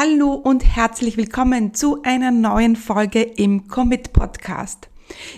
Hallo 0.00 0.34
und 0.34 0.64
herzlich 0.64 1.16
willkommen 1.16 1.74
zu 1.74 2.02
einer 2.04 2.30
neuen 2.30 2.76
Folge 2.76 3.20
im 3.20 3.66
Commit 3.66 4.12
Podcast. 4.12 4.88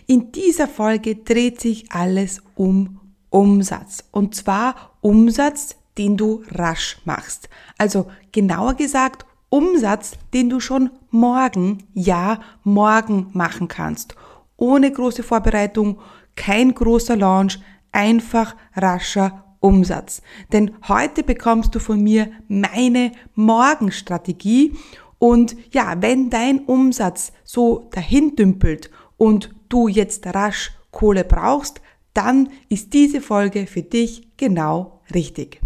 In 0.06 0.32
dieser 0.32 0.68
Folge 0.68 1.16
dreht 1.16 1.62
sich 1.62 1.90
alles 1.92 2.42
um 2.56 3.00
Umsatz. 3.30 4.04
Und 4.10 4.34
zwar 4.34 4.98
Umsatz, 5.00 5.76
den 5.96 6.18
du 6.18 6.44
rasch 6.50 6.98
machst. 7.06 7.48
Also 7.78 8.10
genauer 8.32 8.74
gesagt 8.74 9.24
Umsatz, 9.48 10.18
den 10.34 10.50
du 10.50 10.60
schon 10.60 10.90
morgen, 11.08 11.84
ja, 11.94 12.40
morgen 12.62 13.30
machen 13.32 13.66
kannst. 13.66 14.14
Ohne 14.58 14.92
große 14.92 15.22
Vorbereitung, 15.22 16.00
kein 16.36 16.74
großer 16.74 17.16
Launch, 17.16 17.58
einfach 17.92 18.54
rascher 18.76 19.49
Umsatz. 19.60 20.22
Denn 20.52 20.72
heute 20.88 21.22
bekommst 21.22 21.74
du 21.74 21.78
von 21.78 22.02
mir 22.02 22.30
meine 22.48 23.12
Morgenstrategie 23.34 24.74
und 25.18 25.54
ja, 25.70 26.00
wenn 26.00 26.30
dein 26.30 26.60
Umsatz 26.60 27.32
so 27.44 27.88
dahin 27.92 28.36
dümpelt 28.36 28.90
und 29.18 29.54
du 29.68 29.86
jetzt 29.86 30.26
rasch 30.26 30.72
Kohle 30.90 31.24
brauchst, 31.24 31.80
dann 32.14 32.48
ist 32.68 32.92
diese 32.94 33.20
Folge 33.20 33.66
für 33.66 33.82
dich 33.82 34.28
genau 34.36 35.00
richtig. 35.14 35.60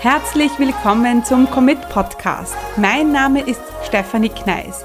Herzlich 0.00 0.56
willkommen 0.60 1.24
zum 1.24 1.50
Commit 1.50 1.80
Podcast. 1.88 2.54
Mein 2.76 3.10
Name 3.10 3.40
ist 3.40 3.60
Stefanie 3.84 4.28
Kneis. 4.28 4.84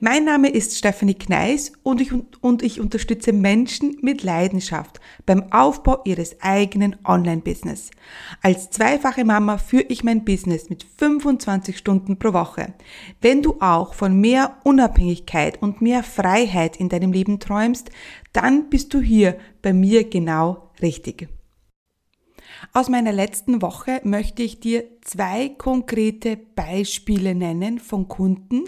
Mein 0.00 0.24
Name 0.24 0.48
ist 0.48 0.76
Stephanie 0.76 1.14
Kneis 1.14 1.72
und 1.82 2.00
ich, 2.00 2.12
und 2.40 2.62
ich 2.62 2.80
unterstütze 2.80 3.32
Menschen 3.32 3.96
mit 4.02 4.22
Leidenschaft 4.22 5.00
beim 5.24 5.52
Aufbau 5.52 6.00
ihres 6.04 6.40
eigenen 6.40 6.96
Online-Business. 7.04 7.90
Als 8.42 8.70
zweifache 8.70 9.24
Mama 9.24 9.58
führe 9.58 9.84
ich 9.88 10.02
mein 10.02 10.24
Business 10.24 10.68
mit 10.68 10.84
25 10.98 11.78
Stunden 11.78 12.18
pro 12.18 12.32
Woche. 12.32 12.74
Wenn 13.20 13.42
du 13.42 13.60
auch 13.60 13.94
von 13.94 14.20
mehr 14.20 14.56
Unabhängigkeit 14.64 15.62
und 15.62 15.80
mehr 15.80 16.02
Freiheit 16.02 16.76
in 16.78 16.88
deinem 16.88 17.12
Leben 17.12 17.38
träumst, 17.38 17.90
dann 18.32 18.70
bist 18.70 18.92
du 18.94 19.00
hier 19.00 19.38
bei 19.62 19.72
mir 19.72 20.08
genau 20.08 20.70
richtig. 20.82 21.28
Aus 22.72 22.88
meiner 22.88 23.12
letzten 23.12 23.62
Woche 23.62 24.00
möchte 24.04 24.42
ich 24.42 24.60
dir 24.60 24.84
zwei 25.02 25.50
konkrete 25.50 26.36
Beispiele 26.36 27.34
nennen 27.34 27.78
von 27.78 28.08
Kunden, 28.08 28.64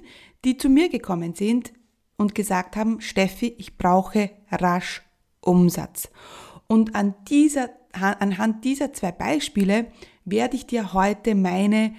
die 0.47 0.57
zu 0.57 0.69
mir 0.69 0.89
gekommen 0.89 1.35
sind 1.35 1.73
und 2.17 2.35
gesagt 2.35 2.77
haben, 2.77 3.01
Steffi, 3.01 3.55
ich 3.59 3.77
brauche 3.77 4.31
rasch 4.51 5.03
Umsatz. 5.41 6.09
Und 6.69 6.95
an 6.95 7.15
dieser, 7.29 7.71
anhand 7.93 8.65
dieser 8.65 8.93
zwei 8.93 9.11
Beispiele 9.11 9.89
werde 10.25 10.57
ich 10.57 10.67
dir 10.67 10.93
heute 10.93 11.35
meine 11.35 11.95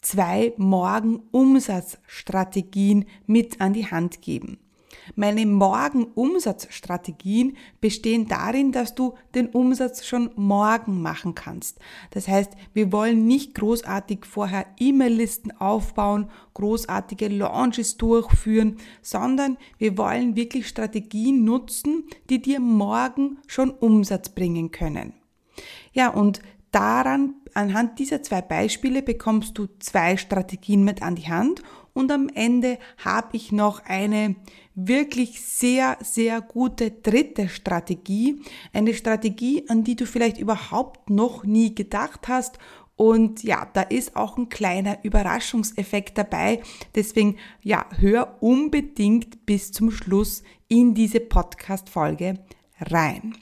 zwei 0.00 0.54
Morgen 0.56 1.22
Umsatzstrategien 1.32 3.04
mit 3.26 3.60
an 3.60 3.72
die 3.72 3.90
Hand 3.90 4.22
geben. 4.22 4.58
Meine 5.16 5.44
Morgen-Umsatzstrategien 5.46 7.56
bestehen 7.80 8.28
darin, 8.28 8.70
dass 8.72 8.94
du 8.94 9.14
den 9.34 9.48
Umsatz 9.48 10.06
schon 10.06 10.30
morgen 10.36 11.02
machen 11.02 11.34
kannst. 11.34 11.78
Das 12.10 12.28
heißt, 12.28 12.52
wir 12.74 12.92
wollen 12.92 13.26
nicht 13.26 13.54
großartig 13.54 14.24
vorher 14.24 14.66
E-Mail-Listen 14.78 15.50
aufbauen, 15.52 16.30
großartige 16.54 17.28
Launches 17.28 17.96
durchführen, 17.96 18.76
sondern 19.02 19.58
wir 19.78 19.98
wollen 19.98 20.36
wirklich 20.36 20.68
Strategien 20.68 21.44
nutzen, 21.44 22.04
die 22.30 22.42
dir 22.42 22.60
morgen 22.60 23.38
schon 23.46 23.70
Umsatz 23.70 24.28
bringen 24.28 24.70
können. 24.70 25.14
Ja, 25.92 26.10
und 26.10 26.40
daran, 26.70 27.34
anhand 27.54 27.98
dieser 27.98 28.22
zwei 28.22 28.42
Beispiele 28.42 29.02
bekommst 29.02 29.58
du 29.58 29.66
zwei 29.78 30.16
Strategien 30.16 30.84
mit 30.84 31.02
an 31.02 31.16
die 31.16 31.28
Hand 31.28 31.62
und 31.94 32.12
am 32.12 32.28
Ende 32.28 32.78
habe 32.98 33.36
ich 33.36 33.50
noch 33.50 33.84
eine 33.84 34.36
wirklich 34.86 35.40
sehr, 35.40 35.98
sehr 36.00 36.40
gute 36.40 36.90
dritte 36.90 37.48
Strategie. 37.48 38.40
Eine 38.72 38.94
Strategie, 38.94 39.64
an 39.68 39.82
die 39.82 39.96
du 39.96 40.06
vielleicht 40.06 40.38
überhaupt 40.38 41.10
noch 41.10 41.44
nie 41.44 41.74
gedacht 41.74 42.28
hast. 42.28 42.58
Und 42.94 43.42
ja, 43.42 43.68
da 43.72 43.82
ist 43.82 44.16
auch 44.16 44.36
ein 44.38 44.48
kleiner 44.48 45.04
Überraschungseffekt 45.04 46.16
dabei. 46.18 46.62
Deswegen, 46.94 47.36
ja, 47.62 47.86
hör 47.98 48.36
unbedingt 48.40 49.46
bis 49.46 49.72
zum 49.72 49.90
Schluss 49.90 50.42
in 50.68 50.94
diese 50.94 51.20
Podcast-Folge 51.20 52.40
rein. 52.80 53.34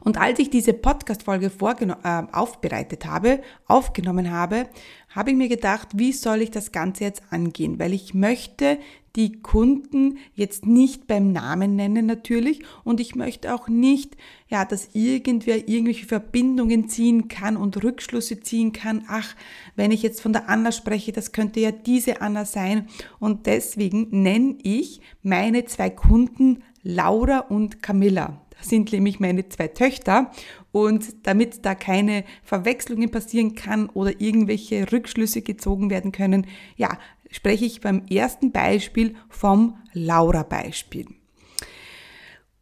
Und 0.00 0.18
als 0.18 0.38
ich 0.38 0.50
diese 0.50 0.72
Podcast-Folge 0.72 1.50
äh, 1.50 2.22
aufbereitet 2.32 3.06
habe, 3.06 3.40
aufgenommen 3.66 4.30
habe, 4.30 4.68
habe 5.14 5.30
ich 5.30 5.36
mir 5.36 5.48
gedacht, 5.48 5.88
wie 5.94 6.12
soll 6.12 6.42
ich 6.42 6.50
das 6.50 6.72
Ganze 6.72 7.04
jetzt 7.04 7.22
angehen? 7.30 7.78
Weil 7.78 7.92
ich 7.92 8.14
möchte 8.14 8.78
die 9.16 9.42
Kunden 9.42 10.18
jetzt 10.34 10.64
nicht 10.64 11.06
beim 11.06 11.32
Namen 11.32 11.76
nennen 11.76 12.06
natürlich 12.06 12.62
und 12.82 12.98
ich 12.98 13.14
möchte 13.14 13.54
auch 13.54 13.68
nicht, 13.68 14.16
ja, 14.48 14.64
dass 14.64 14.90
irgendwer 14.94 15.68
irgendwelche 15.68 16.06
Verbindungen 16.06 16.88
ziehen 16.88 17.28
kann 17.28 17.58
und 17.58 17.82
Rückschlüsse 17.84 18.40
ziehen 18.40 18.72
kann. 18.72 19.04
Ach, 19.08 19.34
wenn 19.76 19.90
ich 19.90 20.02
jetzt 20.02 20.22
von 20.22 20.32
der 20.32 20.48
Anna 20.48 20.72
spreche, 20.72 21.12
das 21.12 21.32
könnte 21.32 21.60
ja 21.60 21.72
diese 21.72 22.22
Anna 22.22 22.44
sein 22.46 22.88
und 23.18 23.46
deswegen 23.46 24.08
nenne 24.10 24.56
ich 24.62 25.02
meine 25.22 25.66
zwei 25.66 25.90
Kunden 25.90 26.62
Laura 26.82 27.40
und 27.40 27.82
Camilla 27.82 28.40
sind 28.62 28.92
nämlich 28.92 29.20
meine 29.20 29.48
zwei 29.48 29.68
Töchter. 29.68 30.30
Und 30.72 31.26
damit 31.26 31.64
da 31.64 31.74
keine 31.74 32.24
Verwechslungen 32.42 33.10
passieren 33.10 33.54
kann 33.54 33.88
oder 33.90 34.20
irgendwelche 34.20 34.90
Rückschlüsse 34.90 35.42
gezogen 35.42 35.90
werden 35.90 36.12
können, 36.12 36.46
ja, 36.76 36.98
spreche 37.30 37.64
ich 37.64 37.80
beim 37.80 38.06
ersten 38.06 38.52
Beispiel 38.52 39.14
vom 39.28 39.76
Laura-Beispiel. 39.92 41.06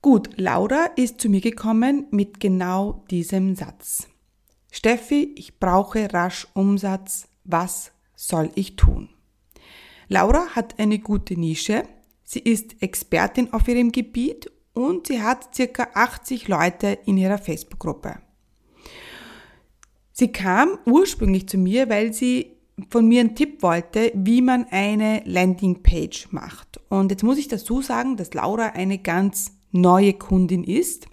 Gut, 0.02 0.30
Laura 0.36 0.86
ist 0.96 1.20
zu 1.20 1.28
mir 1.28 1.42
gekommen 1.42 2.06
mit 2.10 2.40
genau 2.40 3.04
diesem 3.10 3.54
Satz. 3.54 4.08
Steffi, 4.72 5.34
ich 5.36 5.58
brauche 5.58 6.12
rasch 6.12 6.46
Umsatz. 6.54 7.28
Was 7.44 7.92
soll 8.14 8.50
ich 8.54 8.76
tun? 8.76 9.10
Laura 10.08 10.54
hat 10.54 10.78
eine 10.78 10.98
gute 10.98 11.38
Nische. 11.38 11.82
Sie 12.24 12.38
ist 12.38 12.82
Expertin 12.82 13.52
auf 13.52 13.68
ihrem 13.68 13.92
Gebiet 13.92 14.50
und 14.80 15.06
sie 15.06 15.22
hat 15.22 15.54
circa 15.54 15.88
80 15.94 16.48
Leute 16.48 16.98
in 17.06 17.16
ihrer 17.16 17.38
Facebook-Gruppe. 17.38 18.16
Sie 20.12 20.32
kam 20.32 20.78
ursprünglich 20.86 21.48
zu 21.48 21.58
mir, 21.58 21.88
weil 21.88 22.12
sie 22.12 22.56
von 22.90 23.06
mir 23.06 23.20
einen 23.20 23.34
Tipp 23.34 23.62
wollte, 23.62 24.12
wie 24.14 24.42
man 24.42 24.66
eine 24.70 25.22
Landingpage 25.24 26.28
macht. 26.32 26.80
Und 26.88 27.10
jetzt 27.10 27.22
muss 27.22 27.38
ich 27.38 27.48
dazu 27.48 27.82
sagen, 27.82 28.16
dass 28.16 28.34
Laura 28.34 28.68
eine 28.68 28.98
ganz 28.98 29.52
neue 29.70 30.14
Kundin 30.14 30.64
ist 30.64 31.06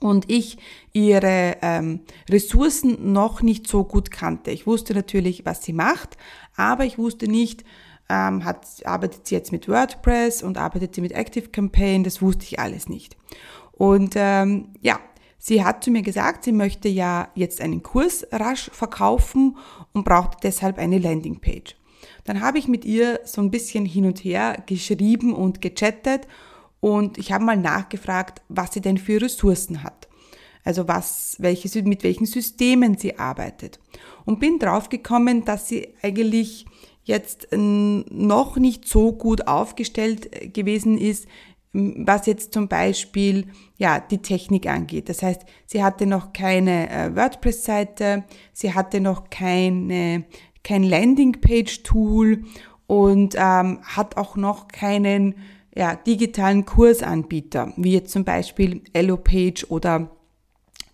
und 0.00 0.30
ich 0.30 0.58
ihre 0.92 1.58
ähm, 1.62 2.00
Ressourcen 2.28 3.12
noch 3.12 3.42
nicht 3.42 3.66
so 3.66 3.84
gut 3.84 4.10
kannte. 4.10 4.50
Ich 4.50 4.66
wusste 4.66 4.94
natürlich, 4.94 5.44
was 5.44 5.62
sie 5.62 5.72
macht, 5.72 6.16
aber 6.56 6.84
ich 6.84 6.98
wusste 6.98 7.28
nicht, 7.28 7.64
ähm, 8.10 8.44
hat, 8.44 8.66
arbeitet 8.84 9.26
sie 9.28 9.36
jetzt 9.36 9.52
mit 9.52 9.68
WordPress 9.68 10.42
und 10.42 10.58
arbeitet 10.58 10.94
sie 10.94 11.00
mit 11.00 11.14
ActiveCampaign, 11.14 12.02
das 12.02 12.20
wusste 12.20 12.44
ich 12.44 12.58
alles 12.58 12.88
nicht. 12.88 13.16
Und 13.70 14.14
ähm, 14.16 14.70
ja, 14.80 14.98
sie 15.38 15.64
hat 15.64 15.84
zu 15.84 15.92
mir 15.92 16.02
gesagt, 16.02 16.44
sie 16.44 16.52
möchte 16.52 16.88
ja 16.88 17.28
jetzt 17.36 17.60
einen 17.60 17.84
Kurs 17.84 18.26
rasch 18.32 18.68
verkaufen 18.72 19.56
und 19.92 20.04
braucht 20.04 20.42
deshalb 20.42 20.76
eine 20.78 20.98
Landingpage. 20.98 21.76
Dann 22.24 22.40
habe 22.40 22.58
ich 22.58 22.66
mit 22.66 22.84
ihr 22.84 23.20
so 23.24 23.40
ein 23.40 23.50
bisschen 23.50 23.86
hin 23.86 24.06
und 24.06 24.18
her 24.24 24.62
geschrieben 24.66 25.32
und 25.32 25.60
gechattet 25.60 26.26
und 26.80 27.16
ich 27.16 27.30
habe 27.30 27.44
mal 27.44 27.56
nachgefragt, 27.56 28.42
was 28.48 28.72
sie 28.72 28.80
denn 28.80 28.98
für 28.98 29.22
Ressourcen 29.22 29.84
hat. 29.84 30.08
Also 30.64 30.88
was, 30.88 31.36
welche, 31.38 31.82
mit 31.84 32.02
welchen 32.02 32.26
Systemen 32.26 32.98
sie 32.98 33.18
arbeitet. 33.18 33.78
Und 34.26 34.40
bin 34.40 34.58
draufgekommen, 34.58 35.44
dass 35.44 35.68
sie 35.68 35.94
eigentlich 36.02 36.66
jetzt 37.10 37.48
noch 37.52 38.56
nicht 38.56 38.88
so 38.88 39.12
gut 39.12 39.46
aufgestellt 39.46 40.34
äh, 40.34 40.48
gewesen 40.48 40.96
ist, 40.96 41.26
was 41.72 42.26
jetzt 42.26 42.52
zum 42.52 42.66
Beispiel 42.66 43.46
ja 43.76 44.00
die 44.00 44.18
Technik 44.18 44.66
angeht. 44.66 45.08
Das 45.08 45.22
heißt, 45.22 45.42
sie 45.66 45.84
hatte 45.84 46.06
noch 46.06 46.32
keine 46.32 46.90
äh, 46.90 47.14
WordPress-Seite, 47.14 48.24
sie 48.52 48.74
hatte 48.74 49.00
noch 49.00 49.30
keine 49.30 50.24
kein 50.62 50.82
Landingpage-Tool 50.82 52.44
und 52.86 53.34
ähm, 53.36 53.80
hat 53.82 54.16
auch 54.16 54.36
noch 54.36 54.68
keinen 54.68 55.36
ja, 55.74 55.94
digitalen 55.94 56.66
Kursanbieter, 56.66 57.72
wie 57.76 57.92
jetzt 57.92 58.12
zum 58.12 58.24
Beispiel 58.24 58.82
EloPage 58.92 59.66
oder 59.68 60.10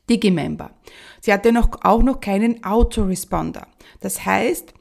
Digimember. 0.09 0.71
Sie 1.21 1.33
hatte 1.33 1.53
noch, 1.53 1.71
auch 1.83 2.03
noch 2.03 2.21
keinen 2.21 2.63
Autoresponder. 2.63 3.67
Das 4.01 4.25
heißt, 4.25 4.75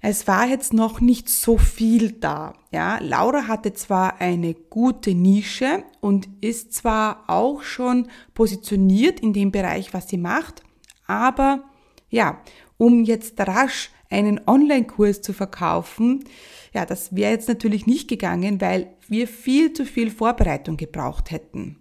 es 0.00 0.26
war 0.26 0.46
jetzt 0.46 0.72
noch 0.72 1.00
nicht 1.00 1.28
so 1.28 1.58
viel 1.58 2.12
da. 2.12 2.54
Ja, 2.72 2.98
Laura 3.02 3.46
hatte 3.46 3.74
zwar 3.74 4.20
eine 4.20 4.54
gute 4.54 5.14
Nische 5.14 5.84
und 6.00 6.28
ist 6.40 6.72
zwar 6.72 7.24
auch 7.28 7.62
schon 7.62 8.08
positioniert 8.34 9.20
in 9.20 9.32
dem 9.32 9.52
Bereich, 9.52 9.92
was 9.92 10.08
sie 10.08 10.18
macht, 10.18 10.62
aber 11.06 11.64
ja, 12.08 12.40
um 12.78 13.04
jetzt 13.04 13.38
rasch 13.40 13.90
einen 14.08 14.40
Online-Kurs 14.46 15.22
zu 15.22 15.32
verkaufen, 15.32 16.24
ja, 16.72 16.86
das 16.86 17.14
wäre 17.14 17.32
jetzt 17.32 17.48
natürlich 17.48 17.86
nicht 17.86 18.08
gegangen, 18.08 18.60
weil 18.60 18.94
wir 19.08 19.28
viel 19.28 19.72
zu 19.72 19.84
viel 19.84 20.10
Vorbereitung 20.10 20.76
gebraucht 20.76 21.30
hätten. 21.30 21.78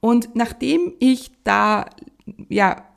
Und 0.00 0.34
nachdem 0.34 0.94
ich 1.00 1.30
da 1.44 1.86
ja 2.48 2.87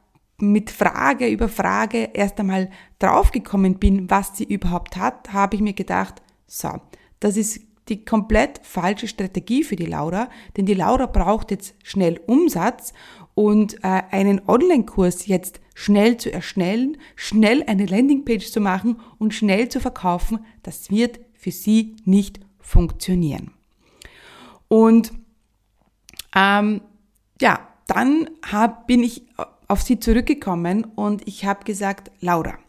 mit 0.42 0.70
Frage 0.70 1.28
über 1.28 1.50
Frage 1.50 2.10
erst 2.14 2.40
einmal 2.40 2.70
draufgekommen 3.00 3.80
bin, 3.80 4.10
was 4.10 4.38
sie 4.38 4.44
überhaupt 4.44 4.98
hat, 4.98 5.34
habe 5.34 5.56
ich 5.56 5.62
mir 5.62 5.74
gedacht, 5.74 6.22
so, 6.48 6.82
das 7.20 7.38
ist 7.38 7.62
die 7.90 8.06
komplett 8.06 8.60
falsche 8.64 9.08
Strategie 9.08 9.64
für 9.64 9.76
die 9.76 9.86
Laura, 9.86 10.30
denn 10.56 10.66
die 10.66 10.74
Laura 10.74 11.08
braucht 11.08 11.52
jetzt 11.52 11.76
schnell 11.84 12.20
Umsatz 12.26 12.94
und 13.34 13.84
äh, 13.84 14.02
einen 14.12 14.42
Online-Kurs 14.48 15.28
jetzt 15.28 15.62
schnell 15.74 16.18
zu 16.18 16.32
erstellen, 16.32 16.98
schnell 17.16 17.64
eine 17.68 17.86
Landingpage 17.86 18.52
zu 18.52 18.62
machen 18.62 19.00
und 19.18 19.34
schnell 19.34 19.70
zu 19.70 19.80
verkaufen, 19.80 20.46
das 20.64 20.92
wird 20.92 21.20
für 21.34 21.52
sie 21.52 21.96
nicht 22.06 22.40
funktionieren. 22.60 23.52
Und 24.68 25.12
ähm, 26.36 26.82
ja, 27.42 27.68
dann 27.88 28.30
hab, 28.50 28.88
bin 28.88 29.04
ich 29.04 29.26
auf 29.72 29.82
sie 29.82 30.00
zurückgekommen 30.00 30.84
und 30.96 31.26
ich 31.26 31.46
habe 31.46 31.64
gesagt, 31.64 32.12
Laura, 32.20 32.60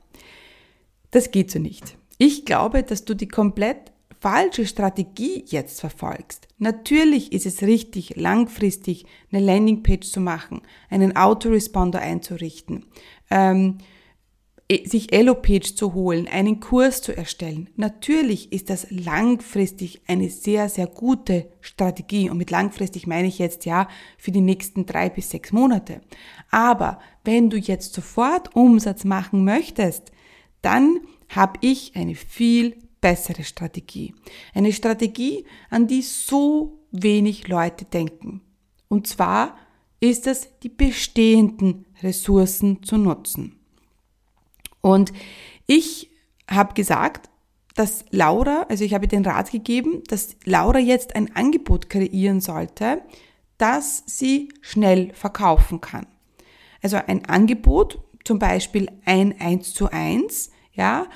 das 1.11 1.33
geht 1.33 1.51
so 1.51 1.59
nicht. 1.59 1.97
Ich 2.17 2.45
glaube, 2.45 2.85
dass 2.85 3.05
du 3.05 3.15
die 3.15 3.27
komplett 3.27 3.91
falsche 4.21 4.67
Strategie 4.67 5.45
jetzt 5.49 5.81
verfolgst. 5.81 6.47
Natürlich 6.59 7.33
ist 7.33 7.45
es 7.45 7.63
richtig, 7.63 8.15
langfristig 8.15 9.05
eine 9.33 9.45
Landingpage 9.45 10.13
zu 10.13 10.21
machen, 10.21 10.63
einen 10.91 11.17
Autoresponder 11.17 11.99
einzurichten, 11.99 12.87
ähm, 13.31 13.79
sich 14.85 15.13
Elopage 15.13 15.75
zu 15.75 15.95
holen, 15.95 16.29
einen 16.29 16.61
Kurs 16.61 17.03
zu 17.03 17.17
erstellen. 17.17 17.71
Natürlich 17.77 18.53
ist 18.53 18.71
das 18.71 18.87
langfristig 18.91 20.03
eine 20.07 20.31
sehr, 20.31 20.69
sehr 20.69 20.87
gute 20.87 21.51
Strategie. 21.61 22.31
Und 22.31 22.39
mit 22.39 22.51
langfristig 22.51 23.07
meine 23.07 23.29
ich 23.29 23.39
jetzt 23.39 23.65
ja 23.65 23.89
für 24.19 24.31
die 24.31 24.41
nächsten 24.41 24.87
drei 24.87 25.09
bis 25.11 25.31
sechs 25.31 25.53
Monate. 25.53 26.01
Aber 26.51 27.01
wenn 27.25 27.51
du 27.51 27.57
jetzt 27.57 27.95
sofort 27.95 28.55
Umsatz 28.55 29.05
machen 29.05 29.45
möchtest, 29.45 30.13
dann 30.61 31.01
habe 31.29 31.59
ich 31.61 31.97
eine 31.97 32.15
viel 32.15 32.77
bessere 33.01 33.45
Strategie. 33.45 34.15
Eine 34.55 34.73
Strategie, 34.73 35.45
an 35.71 35.87
die 35.87 36.03
so 36.03 36.79
wenig 36.93 37.49
Leute 37.49 37.85
denken. 37.85 38.43
Und 38.89 39.07
zwar 39.07 39.57
ist 40.01 40.27
es, 40.27 40.49
die 40.63 40.69
bestehenden 40.69 41.87
Ressourcen 42.03 42.83
zu 42.83 42.97
nutzen. 42.97 43.62
Und 44.83 45.13
ich 45.67 46.11
habe 46.51 46.75
gesagt, 46.75 47.31
dass 47.75 48.05
Laura, 48.11 48.67
also 48.69 48.85
ich 48.85 48.93
habe 48.93 49.09
den 49.09 49.25
Rat 49.25 49.51
gegeben, 49.51 50.03
dass 50.09 50.37
Laura 50.45 50.79
jetzt 50.79 51.17
ein 51.17 51.35
Angebot 51.35 51.89
kreieren 51.89 52.43
sollte, 52.43 53.01
das 53.57 54.03
sie 54.07 54.53
schnell 54.61 55.15
verkaufen 55.15 55.81
kann. 55.81 56.07
Also 56.83 56.97
ein 56.99 57.25
Angebot, 57.25 58.03
zum 58.25 58.39
Beispiel 58.39 58.91
ein 59.05 59.41
1 59.41 59.73
zu 59.73 59.91
1, 59.91 60.51
ja, 60.75 61.07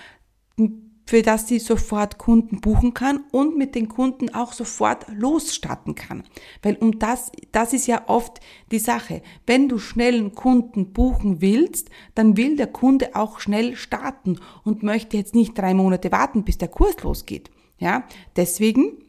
für 1.06 1.22
das 1.22 1.46
sie 1.46 1.60
sofort 1.60 2.18
Kunden 2.18 2.60
buchen 2.60 2.92
kann 2.92 3.24
und 3.30 3.56
mit 3.56 3.74
den 3.76 3.88
Kunden 3.88 4.34
auch 4.34 4.52
sofort 4.52 5.06
losstarten 5.08 5.94
kann. 5.94 6.24
Weil 6.62 6.74
um 6.76 6.98
das, 6.98 7.30
das 7.52 7.72
ist 7.72 7.86
ja 7.86 8.08
oft 8.08 8.40
die 8.72 8.80
Sache. 8.80 9.22
Wenn 9.46 9.68
du 9.68 9.78
schnell 9.78 10.16
einen 10.16 10.34
Kunden 10.34 10.92
buchen 10.92 11.40
willst, 11.40 11.90
dann 12.16 12.36
will 12.36 12.56
der 12.56 12.66
Kunde 12.66 13.14
auch 13.14 13.38
schnell 13.38 13.76
starten 13.76 14.40
und 14.64 14.82
möchte 14.82 15.16
jetzt 15.16 15.34
nicht 15.34 15.56
drei 15.56 15.74
Monate 15.74 16.10
warten, 16.10 16.44
bis 16.44 16.58
der 16.58 16.68
Kurs 16.68 17.00
losgeht. 17.02 17.50
Ja, 17.78 18.04
deswegen 18.34 19.04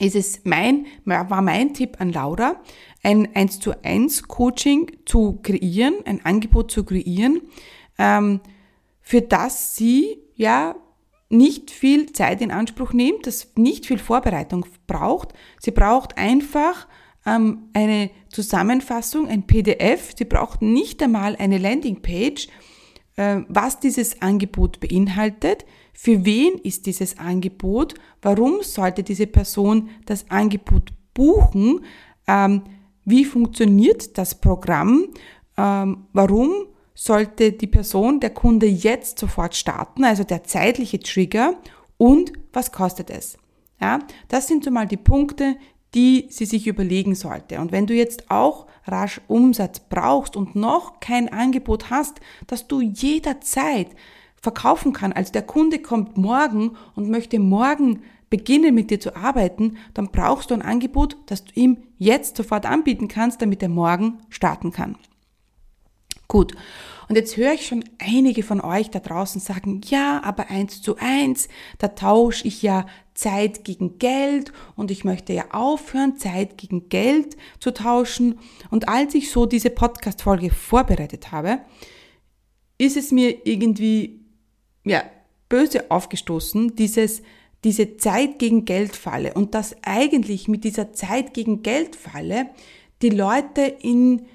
ist 0.00 0.16
es 0.16 0.40
mein, 0.44 0.86
war 1.04 1.42
mein 1.42 1.74
Tipp 1.74 2.00
an 2.00 2.12
Laura, 2.12 2.60
ein 3.02 3.34
1 3.34 3.60
zu 3.60 3.84
1 3.84 4.24
Coaching 4.24 4.90
zu 5.04 5.38
kreieren, 5.42 5.94
ein 6.04 6.24
Angebot 6.24 6.70
zu 6.70 6.84
kreieren, 6.84 7.42
ähm, 7.98 8.40
für 9.00 9.22
das 9.22 9.76
sie 9.76 10.18
ja 10.34 10.76
nicht 11.30 11.70
viel 11.70 12.12
Zeit 12.12 12.40
in 12.40 12.50
Anspruch 12.50 12.92
nimmt, 12.92 13.26
das 13.26 13.52
nicht 13.56 13.86
viel 13.86 13.98
Vorbereitung 13.98 14.66
braucht. 14.86 15.34
Sie 15.60 15.70
braucht 15.70 16.16
einfach 16.16 16.86
ähm, 17.26 17.68
eine 17.74 18.10
Zusammenfassung, 18.30 19.28
ein 19.28 19.46
PDF. 19.46 20.14
Sie 20.16 20.24
braucht 20.24 20.62
nicht 20.62 21.02
einmal 21.02 21.36
eine 21.36 21.58
Landingpage, 21.58 22.48
äh, 23.16 23.40
was 23.48 23.80
dieses 23.80 24.22
Angebot 24.22 24.80
beinhaltet. 24.80 25.66
Für 25.92 26.24
wen 26.24 26.54
ist 26.62 26.86
dieses 26.86 27.18
Angebot? 27.18 27.94
Warum 28.22 28.62
sollte 28.62 29.02
diese 29.02 29.26
Person 29.26 29.90
das 30.06 30.30
Angebot 30.30 30.92
buchen? 31.12 31.80
Ähm, 32.26 32.62
wie 33.04 33.24
funktioniert 33.24 34.16
das 34.16 34.34
Programm? 34.34 35.08
Ähm, 35.56 36.06
warum 36.12 36.66
sollte 36.98 37.52
die 37.52 37.68
Person, 37.68 38.18
der 38.18 38.30
Kunde 38.30 38.66
jetzt 38.66 39.20
sofort 39.20 39.54
starten, 39.54 40.02
also 40.02 40.24
der 40.24 40.42
zeitliche 40.42 40.98
Trigger 40.98 41.54
und 41.96 42.32
was 42.52 42.72
kostet 42.72 43.08
es? 43.08 43.38
Ja, 43.80 44.00
das 44.26 44.48
sind 44.48 44.64
so 44.64 44.72
mal 44.72 44.88
die 44.88 44.96
Punkte, 44.96 45.56
die 45.94 46.26
sie 46.28 46.44
sich 46.44 46.66
überlegen 46.66 47.14
sollte. 47.14 47.60
Und 47.60 47.70
wenn 47.70 47.86
du 47.86 47.94
jetzt 47.94 48.32
auch 48.32 48.66
rasch 48.84 49.20
Umsatz 49.28 49.78
brauchst 49.78 50.36
und 50.36 50.56
noch 50.56 50.98
kein 50.98 51.32
Angebot 51.32 51.88
hast, 51.88 52.18
dass 52.48 52.66
du 52.66 52.80
jederzeit 52.80 53.88
verkaufen 54.34 54.92
kann, 54.92 55.12
also 55.12 55.32
der 55.32 55.42
Kunde 55.42 55.78
kommt 55.78 56.16
morgen 56.16 56.76
und 56.96 57.08
möchte 57.08 57.38
morgen 57.38 58.02
beginnen 58.28 58.74
mit 58.74 58.90
dir 58.90 58.98
zu 58.98 59.14
arbeiten, 59.14 59.76
dann 59.94 60.10
brauchst 60.10 60.50
du 60.50 60.54
ein 60.54 60.62
Angebot, 60.62 61.16
das 61.26 61.44
du 61.44 61.52
ihm 61.54 61.78
jetzt 61.96 62.36
sofort 62.36 62.66
anbieten 62.66 63.06
kannst, 63.06 63.40
damit 63.40 63.62
er 63.62 63.68
morgen 63.68 64.18
starten 64.30 64.72
kann. 64.72 64.96
Gut. 66.28 66.54
Und 67.08 67.16
jetzt 67.16 67.36
höre 67.36 67.54
ich 67.54 67.66
schon 67.66 67.84
einige 67.98 68.42
von 68.42 68.60
euch 68.60 68.90
da 68.90 69.00
draußen 69.00 69.40
sagen, 69.40 69.80
ja, 69.86 70.22
aber 70.22 70.50
eins 70.50 70.82
zu 70.82 70.96
eins, 70.98 71.48
da 71.78 71.88
tausche 71.88 72.46
ich 72.46 72.60
ja 72.62 72.86
Zeit 73.14 73.64
gegen 73.64 73.98
Geld 73.98 74.52
und 74.76 74.90
ich 74.90 75.04
möchte 75.04 75.32
ja 75.32 75.46
aufhören, 75.50 76.18
Zeit 76.18 76.58
gegen 76.58 76.88
Geld 76.90 77.36
zu 77.60 77.72
tauschen. 77.72 78.38
Und 78.70 78.88
als 78.88 79.14
ich 79.14 79.30
so 79.30 79.46
diese 79.46 79.70
Podcast-Folge 79.70 80.50
vorbereitet 80.50 81.32
habe, 81.32 81.60
ist 82.76 82.96
es 82.96 83.10
mir 83.10 83.46
irgendwie, 83.46 84.20
ja, 84.84 85.02
böse 85.48 85.90
aufgestoßen, 85.90 86.76
dieses, 86.76 87.22
diese 87.64 87.96
Zeit 87.96 88.38
gegen 88.38 88.66
Geld 88.66 88.94
Falle 88.94 89.32
und 89.34 89.54
dass 89.54 89.74
eigentlich 89.82 90.46
mit 90.46 90.62
dieser 90.62 90.92
Zeit 90.92 91.32
gegen 91.32 91.62
Geld 91.62 91.96
Falle 91.96 92.50
die 93.02 93.10
Leute 93.10 93.62
in 93.62 94.26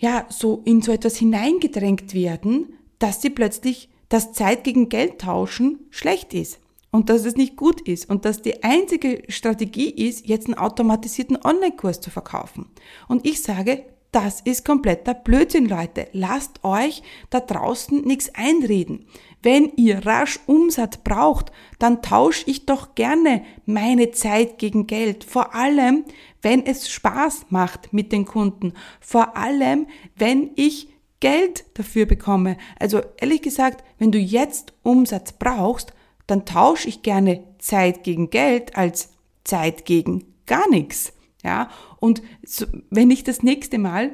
ja, 0.00 0.24
so 0.30 0.62
in 0.64 0.82
so 0.82 0.92
etwas 0.92 1.16
hineingedrängt 1.16 2.14
werden, 2.14 2.74
dass 2.98 3.22
sie 3.22 3.30
plötzlich 3.30 3.90
das 4.08 4.32
Zeit 4.32 4.64
gegen 4.64 4.88
Geld 4.88 5.20
tauschen 5.20 5.78
schlecht 5.90 6.34
ist 6.34 6.58
und 6.90 7.10
dass 7.10 7.24
es 7.24 7.36
nicht 7.36 7.56
gut 7.56 7.82
ist 7.82 8.08
und 8.08 8.24
dass 8.24 8.42
die 8.42 8.64
einzige 8.64 9.22
Strategie 9.28 9.90
ist, 9.90 10.26
jetzt 10.26 10.46
einen 10.46 10.58
automatisierten 10.58 11.38
Online-Kurs 11.44 12.00
zu 12.00 12.10
verkaufen. 12.10 12.66
Und 13.08 13.26
ich 13.26 13.42
sage, 13.42 13.84
das 14.10 14.40
ist 14.40 14.64
kompletter 14.64 15.14
Blödsinn, 15.14 15.66
Leute. 15.66 16.08
Lasst 16.12 16.64
euch 16.64 17.02
da 17.28 17.38
draußen 17.38 18.02
nichts 18.02 18.34
einreden. 18.34 19.06
Wenn 19.42 19.72
ihr 19.76 20.04
rasch 20.04 20.40
Umsatz 20.46 20.96
braucht, 20.96 21.52
dann 21.78 22.02
tausche 22.02 22.50
ich 22.50 22.66
doch 22.66 22.96
gerne 22.96 23.44
meine 23.66 24.10
Zeit 24.10 24.58
gegen 24.58 24.88
Geld. 24.88 25.22
Vor 25.22 25.54
allem, 25.54 26.04
wenn 26.42 26.64
es 26.64 26.90
Spaß 26.90 27.46
macht 27.50 27.92
mit 27.92 28.12
den 28.12 28.24
Kunden. 28.24 28.72
Vor 29.00 29.36
allem, 29.36 29.86
wenn 30.16 30.50
ich 30.56 30.88
Geld 31.20 31.64
dafür 31.74 32.06
bekomme. 32.06 32.56
Also 32.78 33.02
ehrlich 33.18 33.42
gesagt, 33.42 33.84
wenn 33.98 34.10
du 34.10 34.18
jetzt 34.18 34.72
Umsatz 34.82 35.32
brauchst, 35.32 35.92
dann 36.26 36.46
tausche 36.46 36.88
ich 36.88 37.02
gerne 37.02 37.44
Zeit 37.58 38.04
gegen 38.04 38.30
Geld 38.30 38.76
als 38.76 39.10
Zeit 39.44 39.84
gegen 39.84 40.24
gar 40.46 40.68
nichts. 40.70 41.12
Ja, 41.42 41.70
und 41.98 42.22
so, 42.44 42.66
wenn 42.90 43.10
ich 43.10 43.24
das 43.24 43.42
nächste 43.42 43.78
Mal 43.78 44.12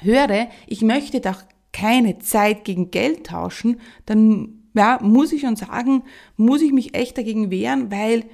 höre, 0.00 0.48
ich 0.66 0.82
möchte 0.82 1.20
doch 1.20 1.42
keine 1.72 2.18
Zeit 2.18 2.64
gegen 2.64 2.90
Geld 2.90 3.26
tauschen, 3.26 3.80
dann 4.06 4.64
ja, 4.74 4.98
muss 5.02 5.32
ich 5.32 5.42
schon 5.42 5.56
sagen, 5.56 6.02
muss 6.36 6.62
ich 6.62 6.72
mich 6.72 6.94
echt 6.94 7.16
dagegen 7.16 7.50
wehren, 7.50 7.90
weil 7.90 8.24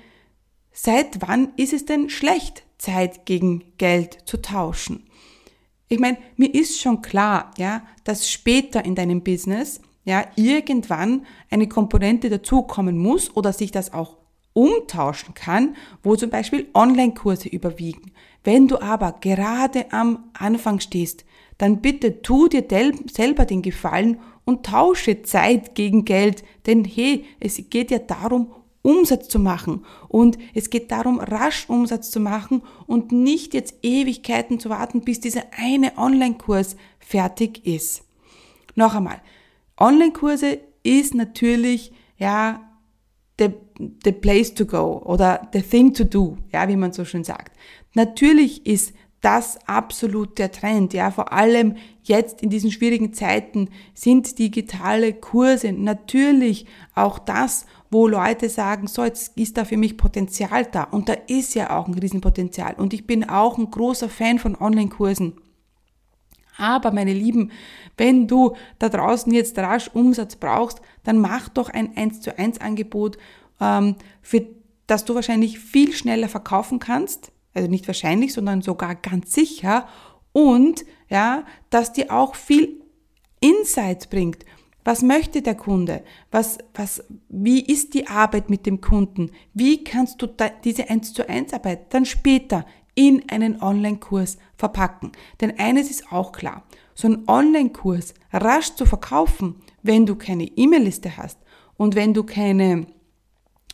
seit 0.72 1.20
wann 1.20 1.52
ist 1.56 1.72
es 1.72 1.84
denn 1.84 2.08
schlecht, 2.08 2.64
Zeit 2.80 3.26
gegen 3.26 3.64
Geld 3.78 4.18
zu 4.24 4.40
tauschen? 4.42 5.04
Ich 5.88 5.98
meine, 5.98 6.18
mir 6.36 6.54
ist 6.54 6.80
schon 6.80 7.02
klar, 7.02 7.52
ja, 7.58 7.82
dass 8.04 8.30
später 8.30 8.84
in 8.84 8.94
deinem 8.94 9.22
Business 9.22 9.80
ja 10.04 10.24
irgendwann 10.36 11.26
eine 11.50 11.68
Komponente 11.68 12.30
dazukommen 12.30 12.96
muss 12.96 13.34
oder 13.36 13.52
sich 13.52 13.70
das 13.70 13.92
auch 13.92 14.16
umtauschen 14.52 15.34
kann, 15.34 15.76
wo 16.02 16.16
zum 16.16 16.30
Beispiel 16.30 16.68
Online-Kurse 16.74 17.48
überwiegen. 17.48 18.12
Wenn 18.44 18.68
du 18.68 18.80
aber 18.80 19.16
gerade 19.20 19.92
am 19.92 20.30
Anfang 20.32 20.80
stehst, 20.80 21.24
dann 21.58 21.80
bitte 21.80 22.22
tu 22.22 22.48
dir 22.48 22.64
selber 23.12 23.44
den 23.44 23.62
Gefallen 23.62 24.18
und 24.44 24.64
tausche 24.64 25.22
Zeit 25.22 25.74
gegen 25.74 26.04
Geld, 26.04 26.42
denn 26.66 26.84
hey, 26.84 27.24
es 27.38 27.62
geht 27.68 27.90
ja 27.90 27.98
darum, 27.98 28.52
Umsatz 28.82 29.28
zu 29.28 29.38
machen 29.38 29.84
und 30.08 30.38
es 30.54 30.70
geht 30.70 30.90
darum, 30.90 31.20
rasch 31.20 31.68
Umsatz 31.68 32.10
zu 32.10 32.20
machen 32.20 32.62
und 32.86 33.12
nicht 33.12 33.54
jetzt 33.54 33.74
Ewigkeiten 33.82 34.58
zu 34.58 34.70
warten, 34.70 35.02
bis 35.02 35.20
dieser 35.20 35.44
eine 35.56 35.98
Online-Kurs 35.98 36.76
fertig 36.98 37.66
ist. 37.66 38.02
Noch 38.74 38.94
einmal, 38.94 39.20
Online-Kurse 39.78 40.58
ist 40.82 41.14
natürlich 41.14 41.92
ja 42.16 42.60
the, 43.38 43.50
the 44.04 44.12
place 44.12 44.54
to 44.54 44.64
go 44.64 45.02
oder 45.04 45.48
the 45.52 45.62
thing 45.62 45.92
to 45.92 46.04
do, 46.04 46.38
ja, 46.52 46.68
wie 46.68 46.76
man 46.76 46.92
so 46.92 47.04
schön 47.04 47.24
sagt. 47.24 47.56
Natürlich 47.94 48.66
ist 48.66 48.94
das 49.20 49.58
absolut 49.66 50.38
der 50.38 50.50
Trend. 50.50 50.94
Ja, 50.94 51.10
vor 51.10 51.32
allem 51.32 51.76
jetzt 52.02 52.42
in 52.42 52.50
diesen 52.50 52.70
schwierigen 52.70 53.12
Zeiten 53.12 53.68
sind 53.94 54.38
digitale 54.38 55.12
Kurse 55.12 55.72
natürlich 55.72 56.66
auch 56.94 57.18
das, 57.18 57.66
wo 57.90 58.08
Leute 58.08 58.48
sagen, 58.48 58.86
so, 58.86 59.04
jetzt 59.04 59.36
ist 59.36 59.58
da 59.58 59.64
für 59.64 59.76
mich 59.76 59.96
Potenzial 59.98 60.64
da. 60.66 60.84
Und 60.84 61.08
da 61.08 61.14
ist 61.26 61.54
ja 61.54 61.76
auch 61.76 61.86
ein 61.86 61.94
Riesenpotenzial. 61.94 62.74
Und 62.74 62.94
ich 62.94 63.06
bin 63.06 63.28
auch 63.28 63.58
ein 63.58 63.70
großer 63.70 64.08
Fan 64.08 64.38
von 64.38 64.56
Online-Kursen. 64.56 65.34
Aber 66.56 66.90
meine 66.90 67.12
Lieben, 67.12 67.50
wenn 67.96 68.26
du 68.26 68.54
da 68.78 68.88
draußen 68.88 69.32
jetzt 69.32 69.58
rasch 69.58 69.88
Umsatz 69.92 70.36
brauchst, 70.36 70.80
dann 71.04 71.18
mach 71.18 71.48
doch 71.48 71.68
ein 71.68 71.96
1 71.96 72.20
zu 72.20 72.38
1 72.38 72.60
Angebot, 72.60 73.18
ähm, 73.60 73.96
für 74.22 74.46
das 74.86 75.04
du 75.04 75.14
wahrscheinlich 75.14 75.58
viel 75.58 75.92
schneller 75.92 76.28
verkaufen 76.28 76.78
kannst 76.78 77.32
also 77.54 77.68
nicht 77.68 77.86
wahrscheinlich, 77.86 78.32
sondern 78.32 78.62
sogar 78.62 78.94
ganz 78.94 79.32
sicher 79.32 79.88
und 80.32 80.84
ja, 81.08 81.44
dass 81.70 81.92
dir 81.92 82.12
auch 82.12 82.34
viel 82.34 82.80
Insights 83.40 84.06
bringt. 84.06 84.44
Was 84.84 85.02
möchte 85.02 85.42
der 85.42 85.56
Kunde? 85.56 86.02
Was, 86.30 86.58
was, 86.74 87.04
wie 87.28 87.60
ist 87.60 87.94
die 87.94 88.06
Arbeit 88.06 88.48
mit 88.48 88.64
dem 88.64 88.80
Kunden? 88.80 89.30
Wie 89.52 89.84
kannst 89.84 90.22
du 90.22 90.28
diese 90.64 90.88
1 90.88 91.12
zu 91.12 91.28
1 91.28 91.52
Arbeit 91.52 91.92
dann 91.92 92.06
später 92.06 92.64
in 92.94 93.28
einen 93.28 93.60
Online-Kurs 93.60 94.38
verpacken? 94.56 95.12
Denn 95.40 95.58
eines 95.58 95.90
ist 95.90 96.10
auch 96.12 96.32
klar. 96.32 96.64
So 96.94 97.08
ein 97.08 97.28
Online-Kurs 97.28 98.14
rasch 98.32 98.74
zu 98.74 98.86
verkaufen, 98.86 99.56
wenn 99.82 100.06
du 100.06 100.16
keine 100.16 100.44
E-Mail-Liste 100.44 101.16
hast 101.16 101.38
und 101.76 101.94
wenn 101.94 102.14
du 102.14 102.24
keine 102.24 102.86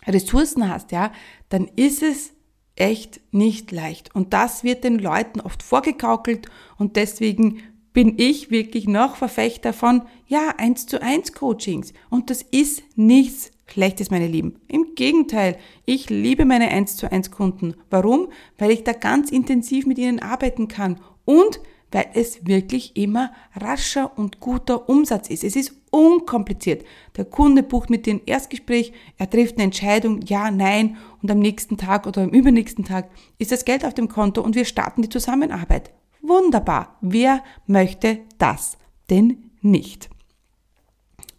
Ressourcen 0.06 0.68
hast, 0.68 0.92
ja, 0.92 1.12
dann 1.49 1.66
ist 1.76 2.02
es 2.02 2.33
echt 2.76 3.21
nicht 3.33 3.73
leicht. 3.73 4.14
Und 4.14 4.33
das 4.33 4.62
wird 4.62 4.85
den 4.85 4.99
Leuten 4.99 5.40
oft 5.40 5.62
vorgegaukelt 5.62 6.49
und 6.78 6.97
deswegen 6.97 7.62
bin 7.92 8.18
ich 8.18 8.50
wirklich 8.50 8.87
noch 8.87 9.16
Verfechter 9.16 9.73
von, 9.73 10.02
ja, 10.26 10.54
eins 10.59 10.87
zu 10.87 11.00
eins 11.00 11.33
Coachings. 11.33 11.95
Und 12.11 12.28
das 12.28 12.42
ist 12.42 12.83
nichts 12.95 13.50
Schlechtes, 13.66 14.11
meine 14.11 14.28
Lieben. 14.28 14.56
Im 14.68 14.95
Gegenteil, 14.95 15.56
ich 15.87 16.11
liebe 16.11 16.45
meine 16.45 16.68
eins 16.68 16.97
zu 16.97 17.11
eins 17.11 17.30
Kunden. 17.30 17.75
Warum? 17.88 18.28
Weil 18.59 18.71
ich 18.71 18.85
da 18.85 18.92
ganz 18.92 19.30
intensiv 19.30 19.87
mit 19.87 19.97
ihnen 19.97 20.21
arbeiten 20.21 20.68
kann 20.68 21.00
und 21.25 21.61
weil 21.90 22.11
es 22.12 22.47
wirklich 22.47 22.97
immer 22.97 23.33
rascher 23.54 24.18
und 24.18 24.40
guter 24.40 24.88
Umsatz 24.90 25.30
ist. 25.30 25.45
Es 25.45 25.56
ist 25.56 25.75
unkompliziert. 25.97 26.85
Der 27.17 27.25
Kunde 27.25 27.62
bucht 27.62 27.88
mit 27.88 28.05
dir 28.05 28.15
ein 28.15 28.21
Erstgespräch, 28.26 28.93
er 29.17 29.31
trifft 29.31 29.55
eine 29.55 29.65
Entscheidung, 29.65 30.21
ja, 30.23 30.50
nein, 30.50 30.99
und 31.23 31.31
am 31.31 31.38
nächsten 31.38 31.79
Tag 31.79 32.07
oder 32.07 32.23
am 32.23 32.31
übernächsten 32.31 32.85
Tag 32.85 33.09
ist 33.38 33.53
das 33.53 33.65
Geld 33.65 33.85
auf 33.85 33.95
dem 33.95 34.09
Konto 34.09 34.43
und 34.43 34.55
wir 34.55 34.67
starten 34.67 35.03
die 35.03 35.09
Zusammenarbeit. 35.09 35.91
Wunderbar. 36.21 36.99
Wer 37.00 37.43
möchte 37.67 38.21
das 38.38 38.76
denn 39.09 39.50
nicht? 39.62 40.11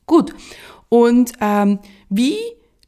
Gut. 0.06 0.34
Und 0.90 1.34
ähm, 1.42 1.80
wie 2.10 2.38